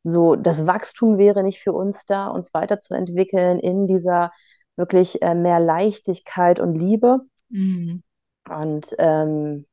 so, 0.02 0.37
das 0.37 0.66
Wachstum 0.66 1.16
wäre 1.16 1.42
nicht 1.42 1.61
für 1.61 1.72
uns 1.72 2.04
da, 2.04 2.26
uns 2.26 2.52
weiterzuentwickeln 2.52 3.61
in 3.61 3.87
dieser 3.87 4.30
wirklich 4.76 5.22
äh, 5.22 5.35
mehr 5.35 5.59
Leichtigkeit 5.59 6.61
und 6.61 6.74
Liebe. 6.74 7.20
Mhm. 7.48 8.02
Und 8.48 8.94
ähm, 8.98 9.64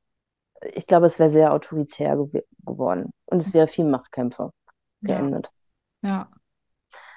ich 0.73 0.87
glaube, 0.87 1.05
es 1.05 1.19
wäre 1.19 1.29
sehr 1.29 1.53
autoritär 1.53 2.15
gew 2.15 2.29
geworden. 2.65 3.11
Und 3.25 3.41
es 3.41 3.53
wäre 3.53 3.67
viel 3.67 3.85
Machtkämpfe 3.85 4.51
Ja, 5.01 5.07
geendet. 5.07 5.51
ja, 6.03 6.29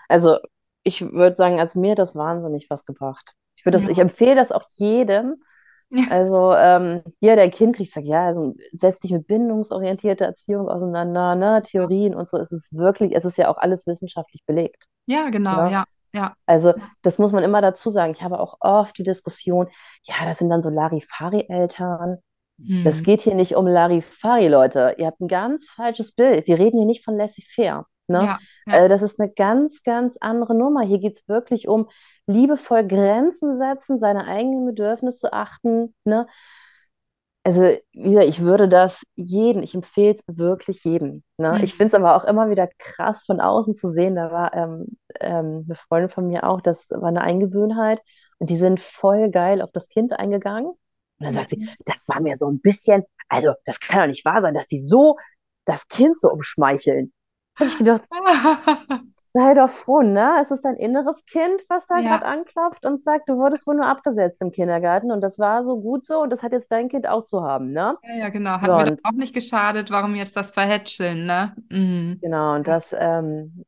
Also 0.09 0.39
ich 0.83 1.01
würde 1.03 1.37
sagen, 1.37 1.59
also 1.61 1.81
mir 1.81 1.93
hat 1.93 1.99
das 1.99 2.15
wahnsinnig 2.15 2.69
was 2.71 2.85
gebracht. 2.85 3.33
Ich 3.57 3.65
würde 3.65 3.79
das, 3.79 3.89
ich 3.89 3.99
ja. 3.99 4.03
empfehle 4.03 4.37
das 4.37 4.53
auch 4.53 4.65
jedem. 4.75 5.43
Ja. 5.91 6.05
Also 6.09 6.53
ähm, 6.55 7.03
jeder, 7.21 7.37
der 7.37 7.51
Kind 7.51 7.77
kriegt, 7.77 7.93
sagt, 7.93 8.07
ja, 8.07 8.27
also 8.27 8.55
setz 8.73 9.01
dich 9.01 9.13
mit 9.13 9.27
bindungsorientierter 9.27 10.27
Erziehung 10.27 10.69
auseinander, 10.69 11.35
ne, 11.37 11.63
Theorien 11.65 12.15
und 12.15 12.29
so. 12.29 12.39
Es 12.39 12.53
ist 12.53 12.77
wirklich, 12.77 13.15
es 13.15 13.25
ist 13.25 13.39
ja 13.39 13.49
auch 13.49 13.59
alles 13.59 13.87
wissenschaftlich 13.87 14.45
belegt. 14.47 14.87
Ja, 15.07 15.31
genau, 15.31 15.65
Ne? 15.65 15.71
ja, 15.71 15.85
ja. 16.15 16.35
Also 16.47 16.75
Ja. 16.77 16.91
das 17.03 17.19
muss 17.19 17.33
man 17.33 17.45
immer 17.45 17.63
dazu 17.63 17.91
sagen. 17.91 18.13
Ich 18.13 18.23
habe 18.23 18.41
auch 18.41 18.57
oft 18.61 18.97
die 18.99 19.03
Diskussion, 19.05 19.69
ja, 20.05 20.15
das 20.25 20.39
sind 20.39 20.51
dann 20.51 20.63
so 20.63 20.71
Larifari-Eltern. 20.71 22.19
Das 22.83 23.03
Mhm. 23.03 23.03
geht 23.03 23.21
hier 23.23 23.35
nicht 23.35 23.57
um 23.57 23.67
Larifari, 23.67 24.49
Leute. 24.49 24.95
Ihr 24.99 25.07
habt 25.07 25.21
ein 25.21 25.29
ganz 25.29 25.69
falsches 25.69 26.13
Bild. 26.13 26.47
Wir 26.47 26.59
reden 26.59 26.79
hier 26.79 26.87
nicht 26.87 27.05
von 27.05 27.17
laissez-faire. 27.17 27.87
Ne? 28.09 28.29
Ja, 28.29 28.39
ja, 28.67 28.79
Also 28.79 28.89
das 28.89 29.03
ist 29.03 29.21
eine 29.21 29.31
ganz, 29.33 29.83
ganz 29.83 30.17
andere 30.21 30.55
Nummer. 30.55 30.83
Hier 30.83 30.99
geht 31.01 31.15
es 31.19 31.29
wirklich 31.29 31.69
um 31.69 31.89
liebevoll 32.27 32.87
Grenzen 32.87 33.53
setzen, 33.53 33.99
seine 33.99 34.27
eigenen 34.27 34.67
Bedürfnisse 34.67 35.19
zu 35.19 35.33
achten. 35.33 35.95
Ne? 36.05 36.27
Also, 37.45 37.63
wie 37.93 38.11
gesagt, 38.11 38.27
ich 38.29 38.41
würde 38.43 38.69
das 38.69 39.03
jedem, 39.15 39.63
ich 39.63 39.75
empfehle 39.75 40.15
es 40.15 40.23
wirklich 40.27 40.83
jedem. 40.83 41.23
Ne? 41.39 41.59
Ich 41.63 41.75
Mhm. 41.75 41.77
finde 41.77 41.89
es 41.89 41.95
aber 41.95 42.17
auch 42.17 42.25
immer 42.25 42.51
wieder 42.51 42.69
krass 42.79 43.23
von 43.25 43.41
außen 43.41 43.73
zu 43.75 43.89
sehen. 43.89 44.17
Da 44.17 44.33
war 44.33 44.53
ähm, 44.55 44.99
ähm, 45.21 45.63
eine 45.67 45.75
Freundin 45.77 46.11
von 46.11 46.27
mir 46.27 46.43
auch, 46.49 46.61
das 46.61 46.89
war 46.91 47.05
eine 47.09 47.21
Eingewöhnheit 47.23 48.03
und 48.39 48.51
die 48.51 48.57
sind 48.57 48.81
voll 48.81 49.31
geil 49.31 49.63
auf 49.63 49.71
das 49.73 49.89
Kind 49.89 50.13
eingegangen. 50.19 50.73
Und 51.19 51.25
dann 51.27 51.33
sagt 51.33 51.51
sie, 51.51 51.59
Mhm. 51.59 51.77
das 51.87 52.07
war 52.09 52.21
mir 52.21 52.37
so 52.37 52.49
ein 52.51 52.61
bisschen, 52.61 53.05
also 53.29 53.55
das 53.65 53.81
kann 53.81 54.01
doch 54.03 54.07
nicht 54.09 54.25
wahr 54.25 54.41
sein, 54.43 54.55
dass 54.55 54.67
die 54.67 54.81
so 54.81 55.17
das 55.65 55.89
Kind 55.89 56.19
so 56.21 56.31
umschmeicheln. 56.31 57.13
Habe 57.57 57.69
ich 57.69 57.77
gedacht, 57.79 58.03
sei 59.35 59.55
doch 59.55 59.69
froh, 59.71 60.01
ne? 60.03 60.39
Es 60.41 60.51
ist 60.51 60.65
dein 60.65 60.75
inneres 60.77 61.25
Kind, 61.27 61.65
was 61.69 61.87
da 61.87 62.01
Ja, 62.01 62.03
gerade 62.03 62.27
anklopft 62.27 62.85
und 62.87 63.01
sagt, 63.01 63.29
du 63.29 63.37
wurdest 63.37 63.67
wohl 63.67 63.77
nur 63.77 63.87
abgesetzt 63.87 64.41
im 64.43 64.51
Kindergarten 64.53 65.11
und 65.13 65.21
das 65.21 65.39
war 65.39 65.63
so 65.63 65.81
gut 65.81 66.05
so 66.05 66.21
und 66.23 66.31
das 66.31 66.43
hat 66.43 66.53
jetzt 66.53 66.73
dein 66.73 66.89
Kind 66.89 67.07
auch 67.09 67.23
zu 67.25 67.43
haben, 67.43 67.73
ne? 67.73 67.99
ja, 68.03 68.15
ja, 68.17 68.29
genau. 68.31 68.61
Hat 68.61 68.73
So, 68.73 68.75
mir 68.75 68.85
doch 68.85 68.95
auch 69.03 69.13
nicht 69.13 69.35
geschadet. 69.35 69.91
Warum 69.91 70.15
jetzt 70.15 70.37
das 70.37 70.51
Verhätscheln, 70.51 71.27
ne? 71.27 71.55
Mhm. 71.71 72.23
genau, 72.23 72.55
und 72.57 72.67
das, 72.69 72.95
ähm, 72.99 73.65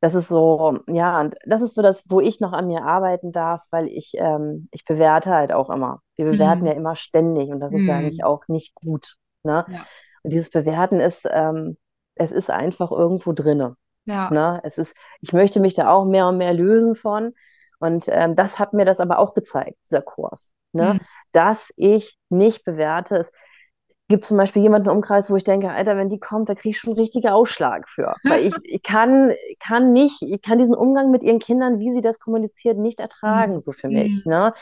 das 0.00 0.14
ist 0.14 0.28
so, 0.28 0.78
ja, 0.88 1.20
und 1.20 1.36
das 1.46 1.62
ist 1.62 1.74
so 1.74 1.82
das, 1.82 2.04
wo 2.08 2.20
ich 2.20 2.40
noch 2.40 2.52
an 2.52 2.68
mir 2.68 2.84
arbeiten 2.84 3.32
darf, 3.32 3.62
weil 3.70 3.88
ich, 3.88 4.12
ähm, 4.16 4.68
ich 4.72 4.84
bewerte 4.84 5.30
halt 5.30 5.52
auch 5.52 5.70
immer. 5.70 6.02
Wir 6.16 6.24
bewerten 6.26 6.66
ja 6.66 6.72
Mhm. 6.72 6.74
immer 6.74 6.96
ständig 6.96 7.50
und 7.50 7.60
das 7.60 7.74
ist 7.74 7.86
ja 7.86 7.96
eigentlich 7.96 8.22
Mhm. 8.22 8.24
auch 8.24 8.42
nicht 8.48 8.74
gut, 8.74 9.16
ne? 9.42 9.66
Ja, 9.66 9.88
Und 10.22 10.32
dieses 10.32 10.50
Bewerten 10.50 11.00
ist, 11.00 11.26
ähm, 11.30 11.76
es 12.16 12.32
ist 12.32 12.50
einfach 12.50 12.90
irgendwo 12.92 13.32
drinne. 13.32 13.76
ja, 14.06 14.30
Ne? 14.30 14.60
Es 14.64 14.78
ist, 14.78 14.96
ich 15.20 15.32
möchte 15.32 15.60
mich 15.60 15.74
da 15.74 15.90
auch 15.92 16.04
mehr 16.04 16.28
und 16.28 16.38
mehr 16.38 16.52
lösen 16.54 16.94
von. 16.94 17.34
Und 17.80 18.06
ähm, 18.08 18.34
das 18.36 18.58
hat 18.58 18.72
mir 18.74 18.84
das 18.84 19.00
aber 19.00 19.18
auch 19.18 19.34
gezeigt, 19.34 19.78
dieser 19.86 20.02
Kurs. 20.02 20.52
Ne? 20.72 20.96
Mhm. 20.96 21.08
Dass 21.32 21.72
ich 21.76 22.18
nicht 22.28 22.64
bewerte. 22.64 23.16
Es 23.16 23.32
gibt 24.08 24.24
zum 24.24 24.36
Beispiel 24.38 24.62
jemanden 24.62 24.88
im 24.88 24.96
Umkreis, 24.96 25.30
wo 25.30 25.36
ich 25.36 25.44
denke, 25.44 25.70
Alter, 25.70 25.96
wenn 25.96 26.08
die 26.08 26.18
kommt, 26.18 26.48
da 26.48 26.54
kriege 26.54 26.70
ich 26.70 26.78
schon 26.78 26.90
einen 26.92 27.00
richtigen 27.00 27.28
Ausschlag 27.28 27.88
für. 27.88 28.14
Weil 28.24 28.46
ich, 28.46 28.54
ich 28.64 28.82
kann, 28.82 29.32
kann 29.60 29.92
nicht, 29.92 30.22
ich 30.22 30.40
kann 30.42 30.58
diesen 30.58 30.74
Umgang 30.74 31.10
mit 31.10 31.22
ihren 31.22 31.38
Kindern, 31.38 31.78
wie 31.78 31.90
sie 31.92 32.00
das 32.00 32.18
kommuniziert, 32.18 32.78
nicht 32.78 33.00
ertragen, 33.00 33.54
Mhm. 33.54 33.60
so 33.60 33.72
für 33.72 33.88
mich. 33.88 34.24
Mhm. 34.24 34.30
Ne? 34.32 34.54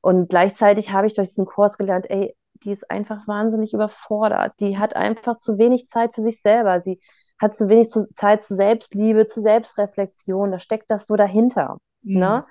Und 0.00 0.28
gleichzeitig 0.30 0.92
habe 0.92 1.06
ich 1.06 1.14
durch 1.14 1.28
diesen 1.28 1.46
Kurs 1.46 1.78
gelernt, 1.78 2.08
ey, 2.10 2.34
die 2.64 2.70
ist 2.72 2.90
einfach 2.90 3.28
wahnsinnig 3.28 3.74
überfordert. 3.74 4.54
Die 4.60 4.78
hat 4.78 4.96
einfach 4.96 5.36
zu 5.36 5.58
wenig 5.58 5.86
Zeit 5.86 6.14
für 6.14 6.22
sich 6.22 6.40
selber. 6.40 6.80
Sie 6.80 6.98
hat 7.38 7.54
zu 7.54 7.68
wenig 7.68 7.90
zu, 7.90 8.08
Zeit 8.14 8.42
zu 8.44 8.54
Selbstliebe, 8.54 9.26
zu 9.26 9.42
Selbstreflexion. 9.42 10.52
Da 10.52 10.58
steckt 10.58 10.90
das 10.90 11.06
so 11.06 11.16
dahinter. 11.16 11.76
Mhm. 12.02 12.18
Ne? 12.18 12.46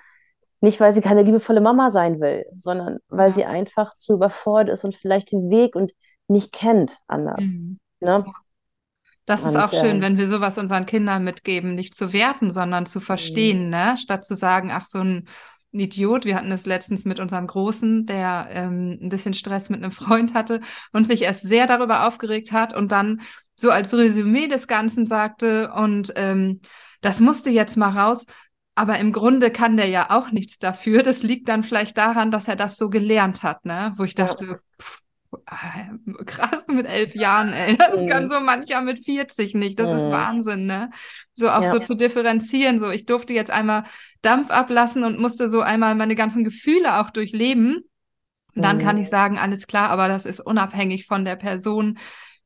Nicht, 0.61 0.79
weil 0.79 0.93
sie 0.93 1.01
keine 1.01 1.23
liebevolle 1.23 1.61
Mama 1.61 1.89
sein 1.89 2.19
will, 2.21 2.45
sondern 2.57 2.99
weil 3.09 3.29
Ja. 3.29 3.33
sie 3.35 3.45
einfach 3.45 3.95
zu 3.97 4.13
überfordert 4.13 4.69
ist 4.69 4.83
und 4.85 4.95
vielleicht 4.95 5.31
den 5.31 5.49
Weg 5.49 5.75
und 5.75 5.91
nicht 6.27 6.51
kennt 6.51 6.99
anders. 7.07 7.45
Mhm. 7.45 7.77
Ne? 7.99 8.25
Das 9.25 9.45
ist 9.45 9.55
Und 9.55 9.57
auch 9.57 9.73
schön, 9.73 9.97
ähm, 9.97 10.01
wenn 10.01 10.17
wir 10.17 10.27
sowas 10.27 10.57
unseren 10.57 10.85
Kindern 10.85 11.23
mitgeben, 11.23 11.73
nicht 11.75 11.95
zu 11.95 12.13
werten, 12.13 12.51
sondern 12.51 12.85
zu 12.85 12.99
mh, 12.99 13.05
verstehen, 13.05 13.69
ne? 13.69 13.97
Statt 13.99 14.25
zu 14.25 14.35
sagen, 14.35 14.71
ach, 14.71 14.85
so 14.85 14.99
ein 14.99 15.27
Idiot. 15.71 16.25
Wir 16.25 16.35
hatten 16.35 16.51
es 16.51 16.65
letztens 16.65 17.05
mit 17.05 17.19
unserem 17.19 17.47
Großen, 17.47 18.05
der 18.05 18.47
ähm, 18.51 18.99
ein 19.01 19.09
bisschen 19.09 19.33
Stress 19.33 19.69
mit 19.69 19.83
einem 19.83 19.91
Freund 19.91 20.33
hatte 20.33 20.61
und 20.93 21.05
sich 21.07 21.23
erst 21.23 21.41
sehr 21.41 21.67
darüber 21.67 22.07
aufgeregt 22.07 22.51
hat 22.51 22.73
und 22.75 22.91
dann 22.91 23.21
so 23.55 23.71
als 23.71 23.93
Resümee 23.93 24.47
des 24.47 24.67
Ganzen 24.67 25.05
sagte, 25.07 25.71
und 25.73 26.13
ähm, 26.15 26.61
das 27.01 27.19
musste 27.19 27.49
jetzt 27.49 27.77
mal 27.77 27.89
raus. 27.97 28.25
Aber 28.75 28.99
im 28.99 29.13
Grunde 29.13 29.51
kann 29.51 29.77
der 29.77 29.87
ja 29.87 30.11
auch 30.11 30.31
nichts 30.31 30.59
dafür. 30.59 31.01
Das 31.01 31.23
liegt 31.23 31.47
dann 31.47 31.63
vielleicht 31.63 31.97
daran, 31.97 32.29
dass 32.31 32.47
er 32.49 32.57
das 32.57 32.77
so 32.77 32.89
gelernt 32.89 33.41
hat, 33.41 33.65
ne? 33.65 33.93
Wo 33.97 34.03
ich 34.03 34.15
dachte, 34.15 34.59
pff, 34.81 34.99
krass 36.25 36.65
mit 36.67 36.85
elf 36.85 37.15
Jahren, 37.15 37.53
ey. 37.53 37.77
Das 37.77 38.05
kann 38.05 38.23
mh, 38.23 38.29
so 38.29 38.39
mancher 38.39 38.81
mit 38.81 39.03
40 39.03 39.53
nicht. 39.55 39.79
Das 39.79 39.91
ist 39.91 40.05
mh, 40.05 40.11
Wahnsinn, 40.11 40.65
ne? 40.65 40.89
So 41.35 41.49
auch 41.49 41.65
so 41.65 41.77
ja, 41.77 41.81
zu 41.81 41.95
differenzieren. 41.95 42.79
So, 42.79 42.89
ich 42.89 43.05
durfte 43.05 43.33
jetzt 43.33 43.51
einmal 43.51 43.83
Dampf 44.21 44.49
ablassen 44.51 45.03
und 45.03 45.19
musste 45.19 45.47
so 45.49 45.61
einmal 45.61 45.95
meine 45.95 46.15
ganzen 46.15 46.43
Gefühle 46.43 46.99
auch 46.99 47.09
durchleben. 47.11 47.83
Und 48.55 48.63
dann 48.63 48.79
kann 48.79 48.97
ich 48.97 49.03
mh, 49.03 49.09
sagen, 49.09 49.37
alles 49.37 49.67
klar, 49.67 49.89
aber 49.89 50.07
das 50.07 50.25
ist 50.25 50.39
unabhängig 50.39 51.05
von 51.07 51.25
der 51.25 51.35
Person, 51.35 51.97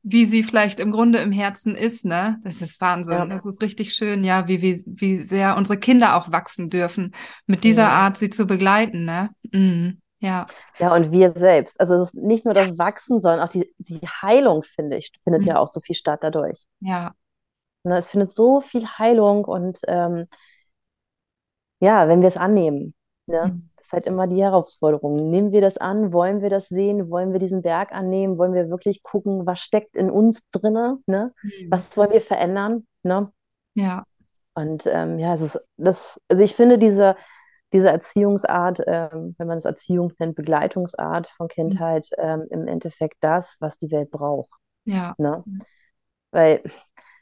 wie 0.02 0.24
sie 0.24 0.42
vielleicht 0.42 0.80
im 0.80 0.90
Grunde 0.92 1.18
im 1.18 1.30
Herzen 1.30 1.76
ist, 1.76 2.04
ne? 2.04 2.38
Das 2.42 2.62
ist 2.62 2.80
Wahnsinn. 2.80 3.14
ja, 3.14 3.26
Das 3.26 3.44
ist 3.44 3.60
richtig 3.60 3.92
schön, 3.92 4.24
ja, 4.24 4.48
wie, 4.48 4.62
wie, 4.62 4.82
wie 4.86 5.16
sehr 5.18 5.56
unsere 5.56 5.78
Kinder 5.78 6.16
auch 6.16 6.32
wachsen 6.32 6.70
dürfen, 6.70 7.14
mit 7.46 7.64
dieser. 7.64 7.90
Art 7.90 8.16
sie 8.16 8.30
zu 8.30 8.46
begleiten, 8.46 9.04
ne? 9.04 9.30
Ja. 10.20 10.46
Ja, 10.78 10.94
und 10.94 11.12
wir 11.12 11.30
selbst. 11.30 11.80
Also 11.80 11.94
es 11.94 12.08
ist 12.10 12.14
nicht 12.14 12.44
nur 12.44 12.54
das 12.54 12.76
Wachsen, 12.78 13.20
sondern 13.22 13.40
auch 13.40 13.50
die, 13.50 13.72
die 13.78 14.00
Heilung, 14.00 14.62
finde 14.62 14.96
ich, 14.98 15.10
findet 15.22 15.46
ja 15.46 15.54
Mhm. 15.54 15.58
auch 15.60 15.68
so 15.68 15.80
viel 15.80 15.94
statt 15.96 16.20
dadurch. 16.22 16.66
Ja. 16.80 17.14
Ne, 17.84 17.96
es 17.98 18.10
findet 18.10 18.30
so 18.30 18.60
viel 18.60 18.86
Heilung 18.86 19.44
und 19.46 19.80
ähm, 19.88 20.26
ja, 21.80 22.08
wenn 22.08 22.20
wir 22.20 22.28
es 22.28 22.36
annehmen, 22.36 22.94
ne, 23.26 23.46
Mhm. 23.48 23.70
das 23.76 23.86
ist 23.86 23.92
halt 23.92 24.06
immer 24.06 24.26
die 24.26 24.42
Herausforderung. 24.42 25.16
Nehmen 25.30 25.52
wir 25.52 25.60
das 25.60 25.78
an? 25.78 26.12
Wollen 26.12 26.42
wir 26.42 26.50
das 26.50 26.68
sehen? 26.68 27.10
Wollen 27.10 27.32
wir 27.32 27.38
diesen 27.40 27.62
Berg 27.62 27.92
annehmen? 27.92 28.38
Wollen 28.38 28.52
wir 28.54 28.68
wirklich 28.70 29.02
gucken, 29.02 29.46
was 29.46 29.60
steckt 29.60 29.96
in 29.96 30.10
uns 30.10 30.48
drinne? 30.50 30.98
Ne? 31.06 31.32
Mhm. 31.42 31.70
Was 31.70 31.96
wollen 31.96 32.12
wir 32.12 32.20
verändern? 32.20 32.86
Ne? 33.02 33.32
Ja. 33.74 34.04
Und 34.54 34.86
ähm, 34.86 35.18
ja, 35.18 35.32
es 35.34 35.40
ist 35.40 35.60
das, 35.76 36.20
also 36.28 36.42
ich 36.42 36.54
finde 36.54 36.76
diese, 36.78 37.16
diese 37.72 37.88
Erziehungsart, 37.90 38.80
ähm, 38.86 39.34
wenn 39.38 39.46
man 39.46 39.58
es 39.58 39.64
Erziehung 39.64 40.12
nennt, 40.18 40.36
Begleitungsart 40.36 41.28
von 41.28 41.46
Mhm. 41.46 41.50
Kindheit, 41.50 42.08
ähm, 42.18 42.46
im 42.50 42.66
Endeffekt 42.66 43.16
das, 43.20 43.56
was 43.60 43.78
die 43.78 43.90
Welt 43.90 44.10
braucht. 44.10 44.50
Ja. 44.84 45.14
Ne? 45.18 45.44
Weil 46.30 46.62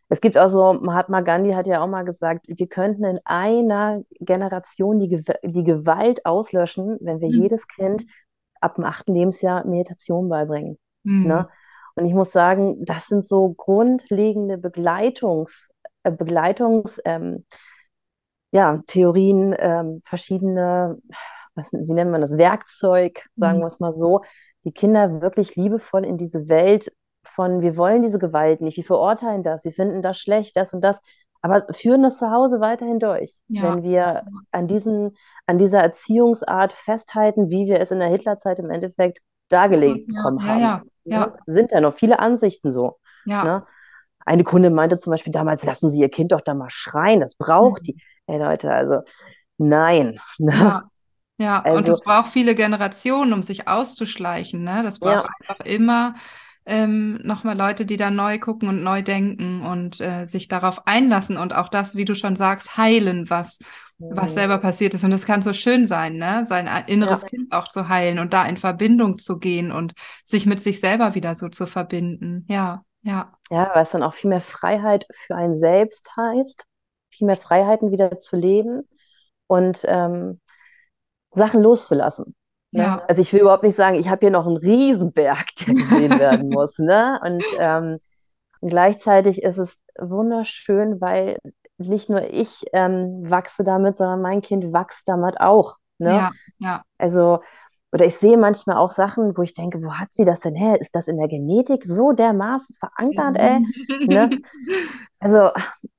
es 0.09 0.21
gibt 0.21 0.39
auch 0.39 0.49
so, 0.49 0.73
Mahatma 0.73 1.21
Gandhi 1.21 1.53
hat 1.53 1.67
ja 1.67 1.83
auch 1.83 1.87
mal 1.89 2.05
gesagt, 2.05 2.47
wir 2.49 2.67
könnten 2.67 3.05
in 3.05 3.21
einer 3.25 4.03
Generation 4.21 4.99
die, 4.99 5.09
Gew 5.09 5.23
die 5.43 5.65
Gewalt 5.65 6.25
auslöschen, 6.25 6.99
wenn 7.01 7.21
wir 7.21 7.29
Mhm. 7.29 7.35
jedes 7.35 7.67
Kind 7.69 8.05
ab 8.61 8.77
dem 8.77 8.85
achten 8.85 9.15
Lebensjahr 9.15 9.67
Meditation 9.67 10.29
beibringen. 10.29 10.79
Mhm. 11.05 11.27
Ne? 11.29 11.49
Und 11.95 12.07
ich 12.07 12.15
muss 12.15 12.33
sagen, 12.33 12.85
das 12.85 13.07
sind 13.07 13.27
so 13.27 13.53
grundlegende 13.55 14.57
Begleitungs, 14.57 15.71
äh, 16.05 16.13
Begleitungs, 16.13 17.01
ähm, 17.05 17.45
ja, 18.51 18.83
Theorien, 18.87 19.55
ähm, 19.59 20.01
verschiedene, 20.05 20.99
was, 21.55 21.73
wie 21.73 21.93
nennt 21.93 22.11
man 22.11 22.21
das, 22.21 22.37
Werkzeug, 22.39 23.27
sagen 23.39 23.59
Mhm. 23.59 23.63
wir 23.63 23.67
es 23.67 23.81
mal 23.81 23.93
so, 23.93 24.23
die 24.65 24.73
Kinder 24.73 25.21
wirklich 25.21 25.57
liebevoll 25.57 26.05
in 26.05 26.17
diese 26.19 26.49
Welt 26.49 26.93
von, 27.25 27.61
wir 27.61 27.77
wollen 27.77 28.03
diese 28.03 28.19
Gewalt 28.19 28.61
nicht, 28.61 28.77
wir 28.77 28.85
verurteilen 28.85 29.43
das, 29.43 29.63
sie 29.63 29.73
finden 29.73 30.03
das 30.03 30.19
schlecht, 30.19 30.57
das 30.57 30.73
und 30.73 30.83
das, 30.83 31.01
aber 31.43 31.67
führen 31.73 32.03
das 32.03 32.19
zu 32.19 32.31
Hause 32.31 32.61
weiterhin 32.61 32.99
durch. 32.99 33.41
Ja. 33.49 33.63
Wenn 33.63 33.83
wir 33.83 34.25
an 34.51 34.67
diesen, 34.67 35.13
an 35.47 35.59
dieser 35.59 35.81
Erziehungsart 35.81 36.73
festhalten, 36.73 37.51
wie 37.51 37.67
wir 37.67 37.81
es 37.81 37.91
in 37.91 38.01
der 38.01 38.09
Hitlerzeit 38.09 38.59
im 38.59 38.71
Endeffekt 38.71 39.21
dargelegt 39.49 40.07
Ja, 40.09 40.15
bekommen 40.17 40.41
ja, 40.41 40.53
haben. 40.55 40.61
ja, 40.61 40.83
ja, 41.05 41.27
Ne? 41.27 41.33
Sind 41.47 41.73
ja 41.73 41.81
noch 41.81 41.95
viele 41.95 42.19
Ansichten 42.19 42.71
so. 42.73 42.99
ja. 43.25 43.45
Ne? 43.45 43.67
Eine 44.29 44.45
Kunde 44.45 44.71
meinte 44.71 44.99
zum 44.99 45.11
Beispiel 45.11 45.33
damals, 45.33 45.65
lassen 45.65 45.89
Sie 45.89 46.01
Ihr 46.01 46.11
Kind 46.11 46.33
doch 46.33 46.43
da 46.43 46.55
mal 46.55 46.71
schreien, 46.71 47.21
das 47.21 47.35
braucht 47.35 47.87
die. 47.87 47.95
Mhm. 47.95 48.01
Hey 48.27 48.39
Leute, 48.39 48.71
also 48.73 49.01
nein. 49.57 50.21
Ne? 50.39 50.53
Ja. 50.53 50.83
Ja, 51.41 51.63
also, 51.63 51.79
und 51.79 51.89
es 51.89 52.01
braucht 52.01 52.31
viele 52.31 52.57
Generationen, 52.57 53.33
um 53.33 53.45
sich 53.45 53.69
auszuschleichen. 53.69 54.65
Ne? 54.65 54.83
Das 54.83 54.99
braucht 54.99 55.27
ja. 55.27 55.31
einfach 55.41 55.65
immer 55.65 56.17
ähm, 56.67 57.21
nochmal 57.23 57.57
Leute, 57.57 57.87
die 57.87 57.97
da 57.97 58.11
neu 58.11 58.41
gucken 58.41 58.69
und 58.69 58.83
neu 58.83 59.03
denken 59.03 59.63
und 59.63 60.01
äh, 60.01 60.27
sich 60.27 60.49
darauf 60.49 60.89
einlassen 60.89 61.37
und 61.37 61.55
auch 61.55 61.69
das, 61.69 61.95
wie 61.95 62.05
du 62.05 62.17
schon 62.17 62.35
sagst, 62.35 62.77
heilen, 62.77 63.31
was, 63.31 63.61
mhm. 63.99 64.17
was 64.17 64.35
selber 64.35 64.59
passiert 64.59 64.95
ist. 64.95 65.05
Und 65.05 65.13
es 65.13 65.27
kann 65.27 65.43
so 65.43 65.53
schön 65.53 65.87
sein, 65.87 66.17
ne? 66.17 66.45
sein 66.45 66.69
inneres 66.89 67.23
ja. 67.23 67.29
Kind 67.29 67.53
auch 67.53 67.69
zu 67.69 67.89
heilen 67.89 68.19
und 68.19 68.33
da 68.33 68.45
in 68.45 68.57
Verbindung 68.57 69.19
zu 69.19 69.39
gehen 69.39 69.71
und 69.71 69.93
sich 70.25 70.45
mit 70.45 70.61
sich 70.61 70.81
selber 70.81 71.15
wieder 71.15 71.37
so 71.37 71.49
zu 71.49 71.69
verbinden. 71.69 72.47
Ja, 72.49 72.83
ja. 73.03 73.33
Ja, 73.51 73.71
was 73.75 73.91
dann 73.91 74.03
auch 74.03 74.15
viel 74.15 74.31
mehr 74.31 74.41
Freiheit 74.41 75.07
für 75.13 75.35
einen 75.35 75.55
selbst 75.55 76.11
heißt, 76.17 76.67
viel 77.11 77.27
mehr 77.27 77.37
Freiheiten 77.37 77.91
wieder 77.91 78.19
zu 78.19 78.37
leben 78.37 78.89
und 79.47 79.85
ähm, 79.87 80.41
Sachen 81.31 81.63
loszulassen. 81.63 82.35
Ne? 82.71 82.83
Ja. 82.83 83.05
Also 83.09 83.23
ich 83.23 83.33
will 83.33 83.41
überhaupt 83.41 83.63
nicht 83.63 83.77
sagen, 83.77 83.97
ich 83.99 84.09
habe 84.09 84.21
hier 84.21 84.31
noch 84.31 84.47
einen 84.47 84.57
Riesenberg, 84.57 85.47
der 85.61 85.75
gesehen 85.75 86.19
werden 86.19 86.49
muss. 86.51 86.79
Ne? 86.79 87.19
Und, 87.25 87.45
ähm, 87.59 87.99
und 88.61 88.69
gleichzeitig 88.69 89.43
ist 89.43 89.59
es 89.59 89.81
wunderschön, 89.99 91.01
weil 91.01 91.39
nicht 91.79 92.11
nur 92.11 92.23
ich 92.23 92.65
ähm, 92.73 93.23
wachse 93.31 93.65
damit, 93.65 93.97
sondern 93.97 94.21
mein 94.21 94.43
Kind 94.43 94.73
wächst 94.73 95.09
damit 95.09 95.41
auch. 95.41 95.77
Ne? 95.99 96.11
Ja, 96.11 96.31
ja. 96.59 96.83
Also, 96.99 97.41
oder 97.93 98.05
ich 98.05 98.17
sehe 98.17 98.37
manchmal 98.37 98.77
auch 98.77 98.91
Sachen, 98.91 99.37
wo 99.37 99.43
ich 99.43 99.55
denke, 99.55 99.83
wo 99.83 99.95
hat 99.95 100.13
sie 100.13 100.25
das 100.25 100.41
denn 100.41 100.55
her? 100.55 100.81
Ist 100.81 100.95
das 100.95 101.09
in 101.09 101.17
der 101.17 101.29
Genetik 101.29 101.85
so 101.87 102.13
dermaßen 102.13 102.77
verankert, 102.77 103.37
ey? 103.39 104.07
ne? 104.07 104.31
Also 105.21 105.51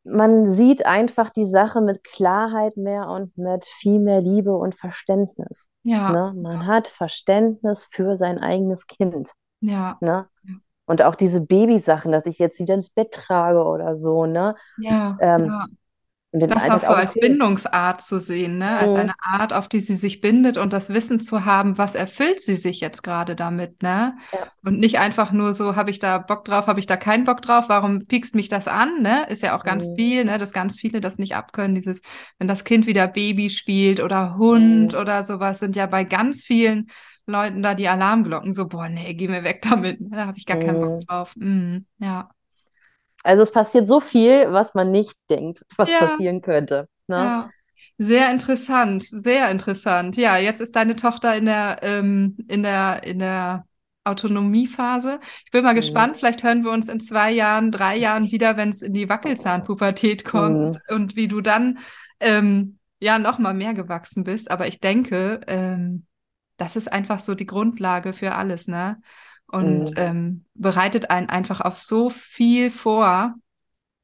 man 0.06 0.46
sieht 0.46 0.86
einfach 0.86 1.30
die 1.30 1.46
Sache 1.46 1.82
mit 1.82 2.06
Klarheit 2.06 2.78
mehr 2.78 3.10
und 3.10 3.38
mit 3.38 3.66
viel 3.66 4.00
mehr 4.00 4.22
Liebe 4.22 4.56
und 4.56 4.76
Verständnis. 4.76 5.70
Ja. 5.84 6.12
Ne? 6.14 6.42
Man 6.42 6.66
hat 6.66 6.88
Verständnis 6.88 7.90
für 7.92 8.16
sein 8.16 8.40
eigenes 8.40 8.88
Kind. 8.88 9.34
Ja. 9.60 9.98
Ne? 10.00 10.30
Und 10.86 11.02
auch 11.04 11.16
diese 11.16 11.42
Babysachen, 11.42 12.14
dass 12.14 12.28
ich 12.28 12.40
jetzt 12.40 12.60
wieder 12.60 12.76
ins 12.76 12.90
Bett 12.90 13.12
trage 13.12 13.64
oder 13.64 13.96
so, 13.96 14.26
ne? 14.26 14.56
Ja. 14.78 15.18
Ähm, 15.20 15.46
ja. 15.46 15.66
Das 16.32 16.70
auch 16.70 16.82
so 16.82 16.94
als 16.94 17.16
Bindungsart 17.16 18.02
zu 18.02 18.20
sehen, 18.20 18.60
ne? 18.60 18.78
als 18.78 18.90
mhm. 18.90 18.96
eine 18.98 19.14
Art, 19.20 19.52
auf 19.52 19.68
die 19.68 19.80
sie 19.80 19.96
sich 19.96 20.22
bindet 20.22 20.58
und 20.58 20.74
das 20.74 20.90
Wissen 20.90 21.20
zu 21.20 21.44
haben, 21.44 21.80
was 21.80 21.96
erfüllt 21.96 22.40
sie 22.40 22.54
sich 22.54 22.82
jetzt 22.82 23.02
gerade 23.02 23.36
damit, 23.36 23.82
ne? 23.82 24.16
Ja. 24.32 24.52
Und 24.64 24.80
nicht 24.80 25.00
einfach 25.00 25.32
nur 25.32 25.56
so, 25.56 25.76
habe 25.76 25.90
ich 25.90 25.98
da 25.98 26.20
Bock 26.20 26.46
drauf, 26.46 26.68
habe 26.68 26.80
ich 26.80 26.86
da 26.86 26.98
keinen 26.98 27.26
Bock 27.26 27.42
drauf, 27.42 27.66
warum 27.68 28.06
piekst 28.06 28.36
mich 28.36 28.48
das 28.48 28.68
an, 28.68 29.02
ne? 29.02 29.26
Ist 29.30 29.42
ja 29.42 29.58
auch 29.58 29.64
ganz 29.64 29.86
mhm. 29.86 29.96
viel, 29.96 30.26
ne? 30.26 30.38
Dass 30.38 30.54
ganz 30.54 30.80
viele 30.80 31.02
das 31.02 31.18
nicht 31.18 31.36
abkönnen, 31.36 31.74
dieses, 31.74 32.02
wenn 32.38 32.48
das 32.48 32.64
Kind 32.64 32.86
wieder 32.86 33.08
Baby 33.08 33.50
spielt 33.50 34.00
oder 34.00 34.38
Hund 34.38 34.94
mhm. 34.94 35.00
oder 35.00 35.24
sowas, 35.24 35.58
sind 35.58 35.76
ja 35.76 35.88
bei 35.88 36.04
ganz 36.04 36.44
vielen 36.44 36.92
Leuten 37.26 37.64
da 37.64 37.74
die 37.74 37.88
Alarmglocken 37.88 38.54
so, 38.54 38.68
boah, 38.68 38.88
nee, 38.88 39.16
geh 39.16 39.28
mir 39.28 39.44
weg 39.44 39.64
damit, 39.68 40.00
ne? 40.00 40.10
da 40.12 40.28
habe 40.28 40.38
ich 40.38 40.46
gar 40.46 40.58
keinen 40.58 40.80
Bock 40.80 40.96
mhm. 40.98 41.06
drauf. 41.08 41.34
Mhm. 41.36 41.86
Ja. 41.98 42.30
Also 43.24 43.44
es 43.44 43.52
passiert 43.52 43.88
so 43.88 44.00
viel, 44.00 44.52
was 44.52 44.74
man 44.74 44.92
nicht 44.92 45.14
denkt, 45.30 45.66
was 45.78 45.90
ja. 45.90 46.00
passieren 46.00 46.42
könnte. 46.42 46.88
Ne? 47.08 47.18
Ja. 47.18 47.50
Sehr 47.98 48.32
interessant, 48.32 49.04
sehr 49.04 49.52
interessant. 49.52 50.16
Ja, 50.16 50.38
jetzt 50.38 50.62
ist 50.62 50.76
deine 50.76 50.96
Tochter 50.96 51.36
in 51.36 51.46
der, 51.46 51.80
ähm, 51.82 52.38
in 52.48 52.64
der, 52.64 53.04
in 53.04 53.20
der 53.20 53.66
Autonomiephase. 54.06 55.20
Ich 55.46 55.52
bin 55.52 55.64
mal 55.64 55.74
mhm. 55.74 55.78
gespannt, 55.78 56.18
vielleicht 56.18 56.44
hören 56.44 56.64
wir 56.64 56.72
uns 56.72 56.88
in 56.88 57.00
zwei 57.00 57.32
Jahren, 57.32 57.72
drei 57.72 57.98
Jahren 57.98 58.32
wieder, 58.32 58.58
wenn 58.58 58.70
es 58.70 58.82
in 58.82 58.94
die 58.94 59.10
Wackelzahnpubertät 59.10 60.24
kommt 60.24 60.80
mhm. 60.90 60.96
und 60.96 61.16
wie 61.16 61.28
du 61.28 61.42
dann 61.42 61.80
ähm, 62.20 62.80
ja 63.00 63.20
noch 63.20 63.40
mal 63.40 63.54
mehr 63.54 63.74
gewachsen 63.74 64.24
bist. 64.24 64.50
Aber 64.52 64.68
ich 64.68 64.80
denke, 64.80 65.42
ähm, 65.48 66.06
das 66.58 66.76
ist 66.76 66.92
einfach 66.92 67.20
so 67.20 67.36
die 67.36 67.46
Grundlage 67.46 68.14
für 68.14 68.34
alles, 68.34 68.68
ne? 68.68 69.02
Und 69.52 69.92
mhm. 69.92 69.96
ähm, 69.98 70.46
bereitet 70.54 71.10
einen 71.10 71.30
einfach 71.30 71.62
auf 71.62 71.76
so 71.76 72.10
viel 72.10 72.70
vor. 72.70 73.34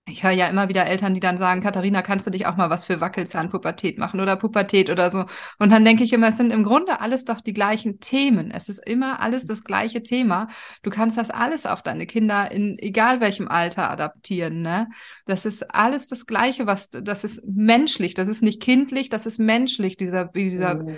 Ich 0.08 0.24
höre 0.24 0.32
ja 0.32 0.48
immer 0.48 0.70
wieder 0.70 0.86
Eltern, 0.86 1.16
die 1.16 1.20
dann 1.20 1.40
sagen, 1.40 1.62
Katharina, 1.62 2.04
kannst 2.04 2.28
du 2.28 2.32
dich 2.32 2.46
auch 2.46 2.58
mal 2.58 2.70
was 2.70 2.86
für 2.86 3.02
Wackelzahnpubertät 3.02 3.98
machen 3.98 4.20
oder 4.20 4.36
Pubertät 4.36 4.92
oder 4.92 5.10
so. 5.10 5.26
Und 5.58 5.72
dann 5.72 5.84
denke 5.84 6.04
ich 6.04 6.14
immer, 6.14 6.28
es 6.28 6.38
sind 6.38 6.52
im 6.52 6.64
Grunde 6.64 7.02
alles 7.02 7.26
doch 7.26 7.42
die 7.42 7.54
gleichen 7.54 8.00
Themen. 8.00 8.52
Es 8.52 8.70
ist 8.70 8.88
immer 8.88 9.20
alles 9.20 9.46
das 9.46 9.64
gleiche 9.64 10.04
Thema. 10.04 10.48
Du 10.84 10.92
kannst 10.92 11.18
das 11.18 11.32
alles 11.32 11.66
auf 11.66 11.82
deine 11.82 12.06
Kinder 12.06 12.52
in 12.52 12.78
egal 12.78 13.20
welchem 13.20 13.48
Alter 13.48 13.90
adaptieren. 13.90 14.62
Ne? 14.62 14.88
Das 15.26 15.44
ist 15.46 15.74
alles 15.74 16.08
das 16.08 16.28
Gleiche, 16.28 16.68
was 16.68 16.92
das 16.92 17.24
ist 17.24 17.44
menschlich. 17.48 18.14
Das 18.14 18.28
ist 18.28 18.44
nicht 18.44 18.62
kindlich, 18.62 19.10
das 19.10 19.26
ist 19.26 19.40
menschlich. 19.40 19.98
Dieser, 19.98 20.26
dieser, 20.26 20.76
mhm. 20.76 20.98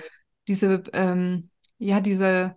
diese, 0.50 0.84
ähm, 0.92 1.50
ja, 1.78 2.02
diese 2.02 2.56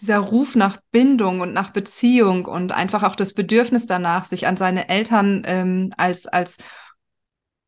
dieser 0.00 0.18
Ruf 0.18 0.56
nach 0.56 0.78
Bindung 0.90 1.40
und 1.40 1.54
nach 1.54 1.70
Beziehung 1.70 2.44
und 2.44 2.72
einfach 2.72 3.02
auch 3.02 3.16
das 3.16 3.32
Bedürfnis 3.32 3.86
danach, 3.86 4.24
sich 4.26 4.46
an 4.46 4.56
seine 4.56 4.88
Eltern 4.88 5.42
ähm, 5.46 5.92
als, 5.96 6.26
als, 6.26 6.58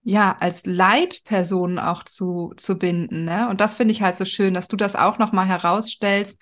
ja, 0.03 0.37
als 0.39 0.67
Leitpersonen 0.67 1.79
auch 1.79 2.05
zu, 2.05 2.53
zu 2.57 2.77
binden. 2.77 3.25
Ne? 3.25 3.49
Und 3.49 3.61
das 3.61 3.75
finde 3.75 3.93
ich 3.93 4.03
halt 4.03 4.17
so 4.17 4.25
schön, 4.25 4.55
dass 4.55 4.69
du 4.69 4.77
das 4.77 4.95
auch 4.95 5.19
nochmal 5.19 5.47
herausstellst, 5.47 6.41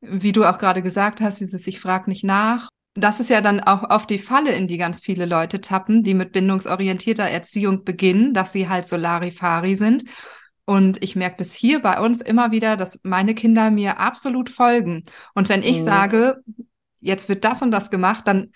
wie 0.00 0.32
du 0.32 0.44
auch 0.44 0.58
gerade 0.58 0.82
gesagt 0.82 1.20
hast, 1.20 1.40
dieses 1.40 1.66
Ich 1.66 1.80
frag 1.80 2.08
nicht 2.08 2.24
nach. 2.24 2.68
Das 2.94 3.20
ist 3.20 3.30
ja 3.30 3.40
dann 3.40 3.60
auch 3.60 3.84
auf 3.84 4.06
die 4.06 4.18
Falle, 4.18 4.52
in 4.52 4.66
die 4.66 4.78
ganz 4.78 5.00
viele 5.00 5.26
Leute 5.26 5.60
tappen, 5.60 6.02
die 6.02 6.14
mit 6.14 6.32
bindungsorientierter 6.32 7.24
Erziehung 7.24 7.84
beginnen, 7.84 8.34
dass 8.34 8.52
sie 8.52 8.68
halt 8.68 8.88
Solarifari 8.88 9.76
sind 9.76 10.04
und 10.64 11.02
ich 11.02 11.16
merke 11.16 11.36
das 11.38 11.54
hier 11.54 11.80
bei 11.80 12.00
uns 12.00 12.20
immer 12.20 12.52
wieder, 12.52 12.76
dass 12.76 13.00
meine 13.02 13.34
Kinder 13.34 13.70
mir 13.70 13.98
absolut 13.98 14.50
folgen. 14.50 15.04
Und 15.34 15.48
wenn 15.48 15.62
ich 15.62 15.80
mhm. 15.80 15.84
sage, 15.84 16.42
jetzt 17.00 17.28
wird 17.28 17.44
das 17.44 17.62
und 17.62 17.70
das 17.70 17.90
gemacht, 17.90 18.26
dann 18.28 18.52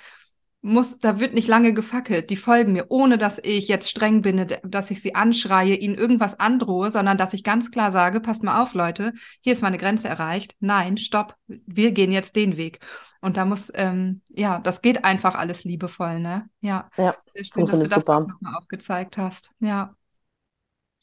muss, 0.65 0.99
da 0.99 1.21
wird 1.21 1.35
nicht 1.35 1.47
lange 1.47 1.75
gefackelt. 1.75 2.31
Die 2.31 2.37
folgen 2.37 2.73
mir, 2.73 2.87
ohne 2.89 3.19
dass 3.19 3.39
ich 3.39 3.69
jetzt 3.69 3.91
streng 3.91 4.23
bin, 4.23 4.47
dass 4.63 4.91
ich 4.91 5.03
sie 5.03 5.15
anschreie, 5.15 5.75
ihnen 5.75 5.95
irgendwas 5.95 6.41
androhe, 6.41 6.91
sondern 6.91 7.19
dass 7.19 7.35
ich 7.35 7.45
ganz 7.45 7.71
klar 7.71 7.93
sage, 7.93 8.21
passt 8.21 8.43
mal 8.43 8.63
auf, 8.63 8.73
Leute, 8.73 9.13
hier 9.43 9.53
ist 9.53 9.61
meine 9.61 9.77
Grenze 9.77 10.09
erreicht. 10.09 10.57
Nein, 10.61 10.97
stopp, 10.97 11.37
wir 11.49 11.93
gehen 11.93 12.13
jetzt 12.13 12.35
den 12.35 12.57
Weg. 12.57 12.79
Und 13.21 13.37
da 13.37 13.45
muss, 13.45 13.71
ähm, 13.75 14.23
ja, 14.31 14.59
das 14.61 14.81
geht 14.81 15.05
einfach 15.05 15.35
alles 15.35 15.65
liebevoll, 15.65 16.21
ne? 16.21 16.49
Ja. 16.61 16.89
Ja, 16.97 17.15
schön, 17.35 17.67
dass 17.67 17.81
du 17.81 17.89
das 17.89 18.07
nochmal 18.07 18.55
aufgezeigt 18.55 19.19
hast. 19.19 19.51
Ja. 19.61 19.95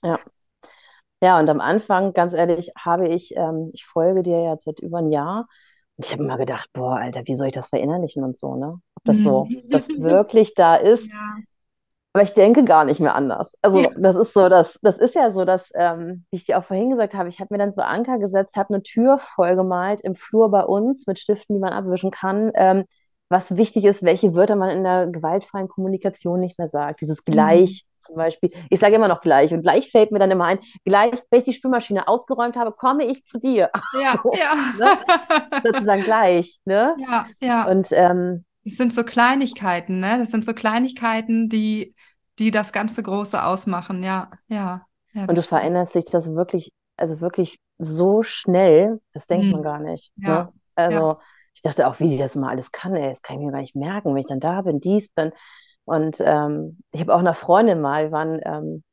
Ja, 0.03 0.19
ja, 1.21 1.39
und 1.39 1.49
am 1.49 1.59
Anfang, 1.59 2.13
ganz 2.13 2.33
ehrlich, 2.33 2.71
habe 2.77 3.07
ich, 3.07 3.35
ähm, 3.35 3.69
ich 3.73 3.85
folge 3.85 4.23
dir 4.23 4.43
jetzt 4.43 4.65
seit 4.65 4.79
über 4.79 4.99
ein 4.99 5.11
Jahr 5.11 5.47
und 5.97 6.05
ich 6.05 6.11
habe 6.11 6.23
immer 6.23 6.37
gedacht, 6.37 6.69
boah, 6.73 6.97
Alter, 6.97 7.21
wie 7.25 7.35
soll 7.35 7.47
ich 7.47 7.53
das 7.53 7.67
verinnerlichen 7.67 8.23
und 8.23 8.37
so, 8.37 8.55
ne? 8.55 8.79
Ob 8.95 9.03
das 9.03 9.19
so, 9.19 9.45
mhm. 9.45 9.61
das 9.69 9.87
wirklich 9.89 10.53
da 10.53 10.75
ist. 10.75 11.09
Ja. 11.21 11.35
Aber 12.13 12.23
ich 12.23 12.33
denke 12.33 12.65
gar 12.65 12.83
nicht 12.83 12.99
mehr 12.99 13.15
anders. 13.15 13.57
Also 13.61 13.89
das 13.97 14.17
ist 14.17 14.33
so, 14.33 14.49
das, 14.49 14.77
das 14.81 14.97
ist 14.97 15.15
ja 15.15 15.31
so, 15.31 15.45
dass, 15.45 15.71
ähm, 15.75 16.25
wie 16.29 16.35
ich 16.35 16.45
dir 16.45 16.57
auch 16.57 16.63
vorhin 16.63 16.89
gesagt 16.89 17.13
habe, 17.13 17.29
ich 17.29 17.39
habe 17.39 17.53
mir 17.53 17.57
dann 17.57 17.71
so 17.71 17.81
Anker 17.81 18.19
gesetzt, 18.19 18.57
habe 18.57 18.73
eine 18.73 18.83
Tür 18.83 19.17
vollgemalt 19.17 20.01
im 20.01 20.15
Flur 20.15 20.51
bei 20.51 20.63
uns 20.63 21.07
mit 21.07 21.19
Stiften, 21.19 21.55
die 21.55 21.61
man 21.61 21.71
abwischen 21.71 22.11
kann. 22.11 22.51
Ähm, 22.55 22.83
was 23.31 23.55
wichtig 23.55 23.85
ist, 23.85 24.03
welche 24.03 24.35
Wörter 24.35 24.57
man 24.57 24.69
in 24.69 24.83
der 24.83 25.07
gewaltfreien 25.07 25.69
Kommunikation 25.69 26.41
nicht 26.41 26.59
mehr 26.59 26.67
sagt. 26.67 26.99
Dieses 26.99 27.23
gleich 27.23 27.85
mhm. 27.85 28.01
zum 28.01 28.15
Beispiel. 28.15 28.51
Ich 28.69 28.79
sage 28.81 28.95
immer 28.95 29.07
noch 29.07 29.21
gleich 29.21 29.53
und 29.53 29.61
gleich 29.61 29.89
fällt 29.89 30.11
mir 30.11 30.19
dann 30.19 30.31
immer 30.31 30.45
ein, 30.45 30.59
gleich, 30.83 31.13
wenn 31.29 31.39
ich 31.39 31.45
die 31.45 31.53
Spülmaschine 31.53 32.09
ausgeräumt 32.09 32.57
habe, 32.57 32.73
komme 32.73 33.05
ich 33.05 33.23
zu 33.23 33.39
dir. 33.39 33.71
Ja, 34.01 34.19
so, 34.21 34.33
ja. 34.33 34.53
Ne? 34.77 35.61
Sozusagen 35.63 36.03
gleich. 36.03 36.59
Ne? 36.65 36.95
Ja, 36.99 37.25
ja. 37.39 37.65
Und 37.67 37.87
ähm, 37.91 38.45
das 38.63 38.75
sind 38.75 38.93
so 38.93 39.03
Kleinigkeiten, 39.03 39.99
ne? 39.99 40.17
Das 40.19 40.29
sind 40.29 40.45
so 40.45 40.53
Kleinigkeiten, 40.53 41.49
die, 41.49 41.95
die 42.37 42.51
das 42.51 42.71
ganze 42.73 43.01
Große 43.01 43.43
ausmachen, 43.43 44.03
ja, 44.03 44.29
ja. 44.47 44.85
ja 45.13 45.25
und 45.25 45.37
du 45.37 45.41
veränderst 45.41 45.93
sich 45.93 46.05
das 46.05 46.33
wirklich, 46.33 46.71
also 46.97 47.21
wirklich 47.21 47.59
so 47.79 48.23
schnell, 48.23 48.99
das 49.13 49.25
denkt 49.27 49.45
mhm. 49.45 49.51
man 49.53 49.63
gar 49.63 49.79
nicht. 49.79 50.11
Ja. 50.17 50.29
Ne? 50.29 50.53
Also 50.75 50.97
ja 50.97 51.19
ich 51.53 51.61
dachte 51.61 51.87
auch, 51.87 51.99
wie 51.99 52.09
die 52.09 52.17
das 52.17 52.35
immer 52.35 52.49
alles 52.49 52.71
kann, 52.71 52.95
ey, 52.95 53.07
das 53.09 53.21
kann 53.21 53.39
ich 53.39 53.45
mir 53.45 53.51
gar 53.51 53.61
nicht 53.61 53.75
merken, 53.75 54.09
wenn 54.13 54.21
ich 54.21 54.27
dann 54.27 54.39
da 54.39 54.61
bin, 54.61 54.79
dies 54.79 55.09
bin. 55.09 55.31
Und 55.85 56.17
ähm, 56.21 56.79
ich 56.91 57.01
habe 57.01 57.13
auch 57.13 57.19
einer 57.19 57.33
Freundin 57.33 57.81
mal, 57.81 58.05
wir 58.05 58.11
waren 58.11 58.39
ähm, 58.43 58.83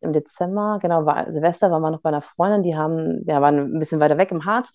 im 0.00 0.12
Dezember, 0.12 0.78
genau, 0.80 1.06
war, 1.06 1.30
Silvester 1.30 1.70
waren 1.70 1.82
wir 1.82 1.90
noch 1.90 2.00
bei 2.00 2.08
einer 2.08 2.22
Freundin, 2.22 2.62
die 2.62 2.76
haben, 2.76 3.22
ja, 3.26 3.40
waren 3.40 3.76
ein 3.76 3.78
bisschen 3.78 4.00
weiter 4.00 4.18
weg 4.18 4.30
im 4.30 4.44
Harz. 4.44 4.72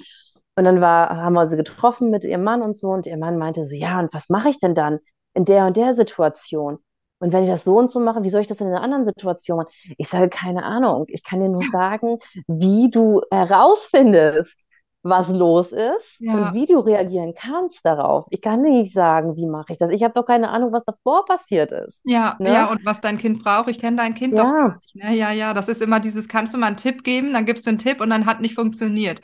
Und 0.56 0.66
dann 0.66 0.82
war, 0.82 1.18
haben 1.18 1.34
wir 1.34 1.48
sie 1.48 1.58
getroffen 1.58 2.10
mit 2.12 2.24
ihrem 2.24 2.44
Mann 2.44 2.62
und 2.62 2.78
so. 2.78 2.90
Und 2.90 3.08
ihr 3.08 3.18
Mann 3.18 3.38
meinte 3.38 3.66
so, 3.66 3.76
ja, 3.76 4.00
und 4.00 4.14
was 4.14 4.30
mache 4.30 4.50
ich 4.50 4.60
denn 4.60 4.76
dann 4.76 5.00
in 5.34 5.46
der 5.46 5.66
und 5.66 5.78
der 5.78 5.94
Situation? 5.94 6.78
Und 7.20 7.32
wenn 7.32 7.44
ich 7.44 7.50
das 7.50 7.64
so 7.64 7.78
und 7.78 7.90
so 7.90 8.00
mache, 8.00 8.24
wie 8.24 8.30
soll 8.30 8.42
ich 8.42 8.48
das 8.48 8.60
in 8.62 8.68
einer 8.68 8.82
anderen 8.82 9.06
Situation 9.06 9.58
machen? 9.58 9.72
Ich 9.98 10.10
sage, 10.10 10.30
keine 10.30 10.64
Ahnung. 10.64 11.06
Ich 11.08 11.24
kann 11.24 11.40
dir 11.40 11.50
nur 11.50 11.64
sagen, 11.64 12.20
wie 12.48 12.92
du 12.92 13.22
herausfindest, 13.32 14.68
was 15.04 15.30
los 15.30 15.72
ist 15.74 16.16
Ja. 16.20 16.34
und 16.34 16.54
wie 16.54 16.66
du 16.66 16.80
reagieren 16.80 17.34
kannst 17.36 17.86
darauf. 17.86 18.26
Ich 18.30 18.42
kann 18.42 18.62
nicht 18.62 18.94
sagen, 18.94 19.36
wie 19.36 19.46
mache 19.46 19.74
ich 19.74 19.78
das. 19.78 19.92
Ich 19.92 20.02
habe 20.04 20.14
doch 20.14 20.26
keine 20.26 20.50
Ahnung, 20.50 20.72
was 20.72 20.86
davor 20.86 21.26
passiert 21.26 21.72
ist. 21.74 22.02
Ja, 22.06 22.36
Ne? 22.40 22.54
ja, 22.54 22.72
und 22.72 22.86
was 22.86 23.02
dein 23.02 23.18
Kind 23.18 23.44
braucht, 23.44 23.68
ich 23.70 23.80
kenne 23.80 23.98
dein 23.98 24.16
Kind 24.16 24.38
doch 24.38 24.46
Ja. 24.46 24.52
gar 24.52 24.76
nicht. 24.76 24.96
Ne? 24.96 25.14
Ja, 25.16 25.32
ja, 25.32 25.54
das 25.54 25.68
ist 25.68 25.82
immer 25.82 26.00
dieses, 26.00 26.28
kannst 26.28 26.54
du 26.54 26.58
mal 26.58 26.68
einen 26.68 26.78
Tipp 26.78 27.04
geben, 27.04 27.34
dann 27.34 27.46
gibst 27.46 27.66
du 27.66 27.70
einen 27.70 27.80
Tipp 27.80 28.00
und 28.02 28.10
dann 28.10 28.26
hat 28.26 28.40
nicht 28.42 28.56
funktioniert. 28.56 29.22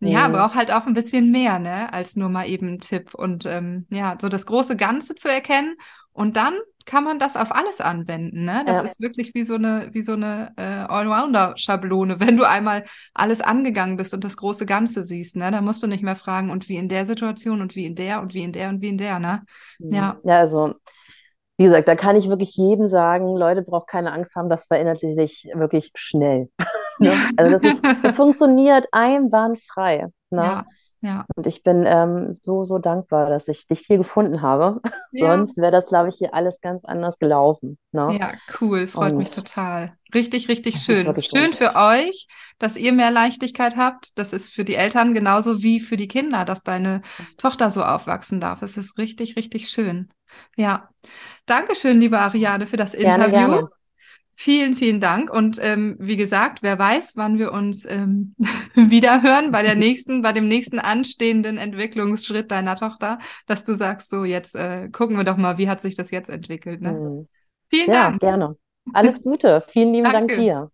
Ja, 0.00 0.28
braucht 0.28 0.54
halt 0.54 0.70
auch 0.70 0.84
ein 0.86 0.92
bisschen 0.92 1.30
mehr, 1.30 1.58
ne, 1.58 1.90
als 1.92 2.14
nur 2.14 2.28
mal 2.28 2.46
eben 2.46 2.68
einen 2.68 2.80
Tipp. 2.80 3.14
Und 3.14 3.46
ähm, 3.46 3.86
ja, 3.90 4.18
so 4.20 4.28
das 4.28 4.44
große 4.44 4.76
Ganze 4.76 5.14
zu 5.14 5.28
erkennen 5.32 5.76
und 6.12 6.36
dann 6.36 6.52
kann 6.86 7.04
man 7.04 7.18
das 7.18 7.36
auf 7.36 7.52
alles 7.54 7.80
anwenden, 7.80 8.44
ne? 8.44 8.62
Das 8.66 8.78
Ja. 8.78 8.82
ist 8.82 9.00
wirklich 9.00 9.34
wie 9.34 9.44
so 9.44 9.54
eine, 9.54 9.88
wie 9.92 10.02
so 10.02 10.12
eine 10.12 10.52
äh, 10.56 10.62
Allrounder-Schablone. 10.62 12.20
Wenn 12.20 12.36
du 12.36 12.44
einmal 12.48 12.84
alles 13.14 13.40
angegangen 13.40 13.96
bist 13.96 14.14
und 14.14 14.24
das 14.24 14.36
große 14.36 14.66
Ganze 14.66 15.04
siehst, 15.04 15.36
ne, 15.36 15.50
dann 15.50 15.64
musst 15.64 15.82
du 15.82 15.86
nicht 15.86 16.02
mehr 16.02 16.16
fragen, 16.16 16.50
und 16.50 16.68
wie 16.68 16.76
in 16.76 16.88
der 16.88 17.06
Situation 17.06 17.60
und 17.60 17.74
wie 17.76 17.86
in 17.86 17.94
der 17.94 18.20
und 18.20 18.34
wie 18.34 18.42
in 18.42 18.52
der 18.52 18.68
und 18.68 18.80
wie 18.82 18.88
in 18.88 18.98
der, 18.98 19.18
ne? 19.18 19.42
Ja. 19.78 20.16
Ja, 20.24 20.40
also, 20.40 20.74
wie 21.56 21.64
gesagt, 21.64 21.88
da 21.88 21.94
kann 21.96 22.16
ich 22.16 22.28
wirklich 22.28 22.56
jedem 22.56 22.88
sagen, 22.88 23.36
Leute, 23.36 23.62
braucht 23.62 23.88
keine 23.88 24.12
Angst 24.12 24.34
haben, 24.34 24.48
das 24.48 24.66
verinnerlicht 24.66 25.16
sich 25.18 25.48
wirklich 25.54 25.90
schnell. 25.94 26.48
Ne? 27.00 27.24
Also 27.36 27.50
das 27.50 27.64
ist, 27.64 27.82
das 28.02 28.14
funktioniert 28.16 28.86
einwandfrei. 28.92 30.06
Ne? 30.30 30.42
Ja, 30.44 30.64
ja. 31.04 31.26
Und 31.36 31.46
ich 31.46 31.62
bin 31.62 31.84
ähm, 31.86 32.32
so, 32.32 32.64
so 32.64 32.78
dankbar, 32.78 33.28
dass 33.28 33.46
ich 33.48 33.68
dich 33.68 33.80
hier 33.80 33.98
gefunden 33.98 34.42
habe. 34.42 34.80
Ja. 35.16 35.36
Sonst 35.36 35.56
wäre 35.56 35.70
das, 35.70 35.86
glaube 35.86 36.08
ich, 36.08 36.16
hier 36.16 36.34
alles 36.34 36.60
ganz 36.60 36.84
anders 36.84 37.20
gelaufen. 37.20 37.78
Ne? 37.92 38.16
Ja, 38.18 38.32
cool, 38.60 38.88
freut 38.88 39.14
mich 39.14 39.28
Und 39.28 39.46
total. 39.46 39.92
Richtig, 40.12 40.48
richtig 40.48 40.80
schön. 40.80 41.06
Schön 41.22 41.52
für 41.52 41.76
euch, 41.76 42.26
dass 42.58 42.76
ihr 42.76 42.92
mehr 42.92 43.12
Leichtigkeit 43.12 43.76
habt. 43.76 44.18
Das 44.18 44.32
ist 44.32 44.52
für 44.52 44.64
die 44.64 44.74
Eltern 44.74 45.14
genauso 45.14 45.62
wie 45.62 45.78
für 45.78 45.96
die 45.96 46.08
Kinder, 46.08 46.44
dass 46.44 46.64
deine 46.64 47.02
Tochter 47.36 47.70
so 47.70 47.84
aufwachsen 47.84 48.40
darf. 48.40 48.62
Es 48.62 48.76
ist 48.76 48.98
richtig, 48.98 49.36
richtig 49.36 49.68
schön. 49.68 50.08
Ja. 50.56 50.88
Dankeschön, 51.46 52.00
liebe 52.00 52.18
Ariane, 52.18 52.66
für 52.66 52.76
das 52.76 52.90
Gerne, 52.90 53.26
Interview. 53.26 53.50
gerne. 53.50 53.68
Vielen, 54.36 54.74
vielen 54.76 55.00
Dank. 55.00 55.30
Und 55.30 55.58
ähm, 55.62 55.96
wie 56.00 56.16
gesagt, 56.16 56.62
wer 56.62 56.78
weiß, 56.78 57.12
wann 57.16 57.38
wir 57.38 57.52
uns 57.52 57.84
ähm, 57.88 58.34
wieder 58.74 59.22
hören 59.22 59.52
bei 59.52 59.62
der 59.62 59.76
nächsten, 59.76 60.22
bei 60.22 60.32
dem 60.32 60.48
nächsten 60.48 60.78
anstehenden 60.80 61.56
Entwicklungsschritt 61.56 62.50
deiner 62.50 62.74
Tochter, 62.76 63.18
dass 63.46 63.64
du 63.64 63.74
sagst, 63.74 64.10
so 64.10 64.24
jetzt 64.24 64.56
äh, 64.56 64.88
gucken 64.90 65.16
wir 65.16 65.24
doch 65.24 65.36
mal, 65.36 65.58
wie 65.58 65.68
hat 65.68 65.80
sich 65.80 65.94
das 65.96 66.10
jetzt 66.10 66.30
entwickelt. 66.30 66.80
Ne? 66.80 66.90
Hm. 66.90 67.28
Vielen 67.70 67.90
Ja, 67.90 67.92
Dank. 67.92 68.20
gerne. 68.20 68.56
Alles 68.92 69.22
Gute. 69.22 69.60
Vielen 69.62 69.92
lieben 69.92 70.12
Dank 70.12 70.28
Danke. 70.28 70.34
dir. 70.34 70.70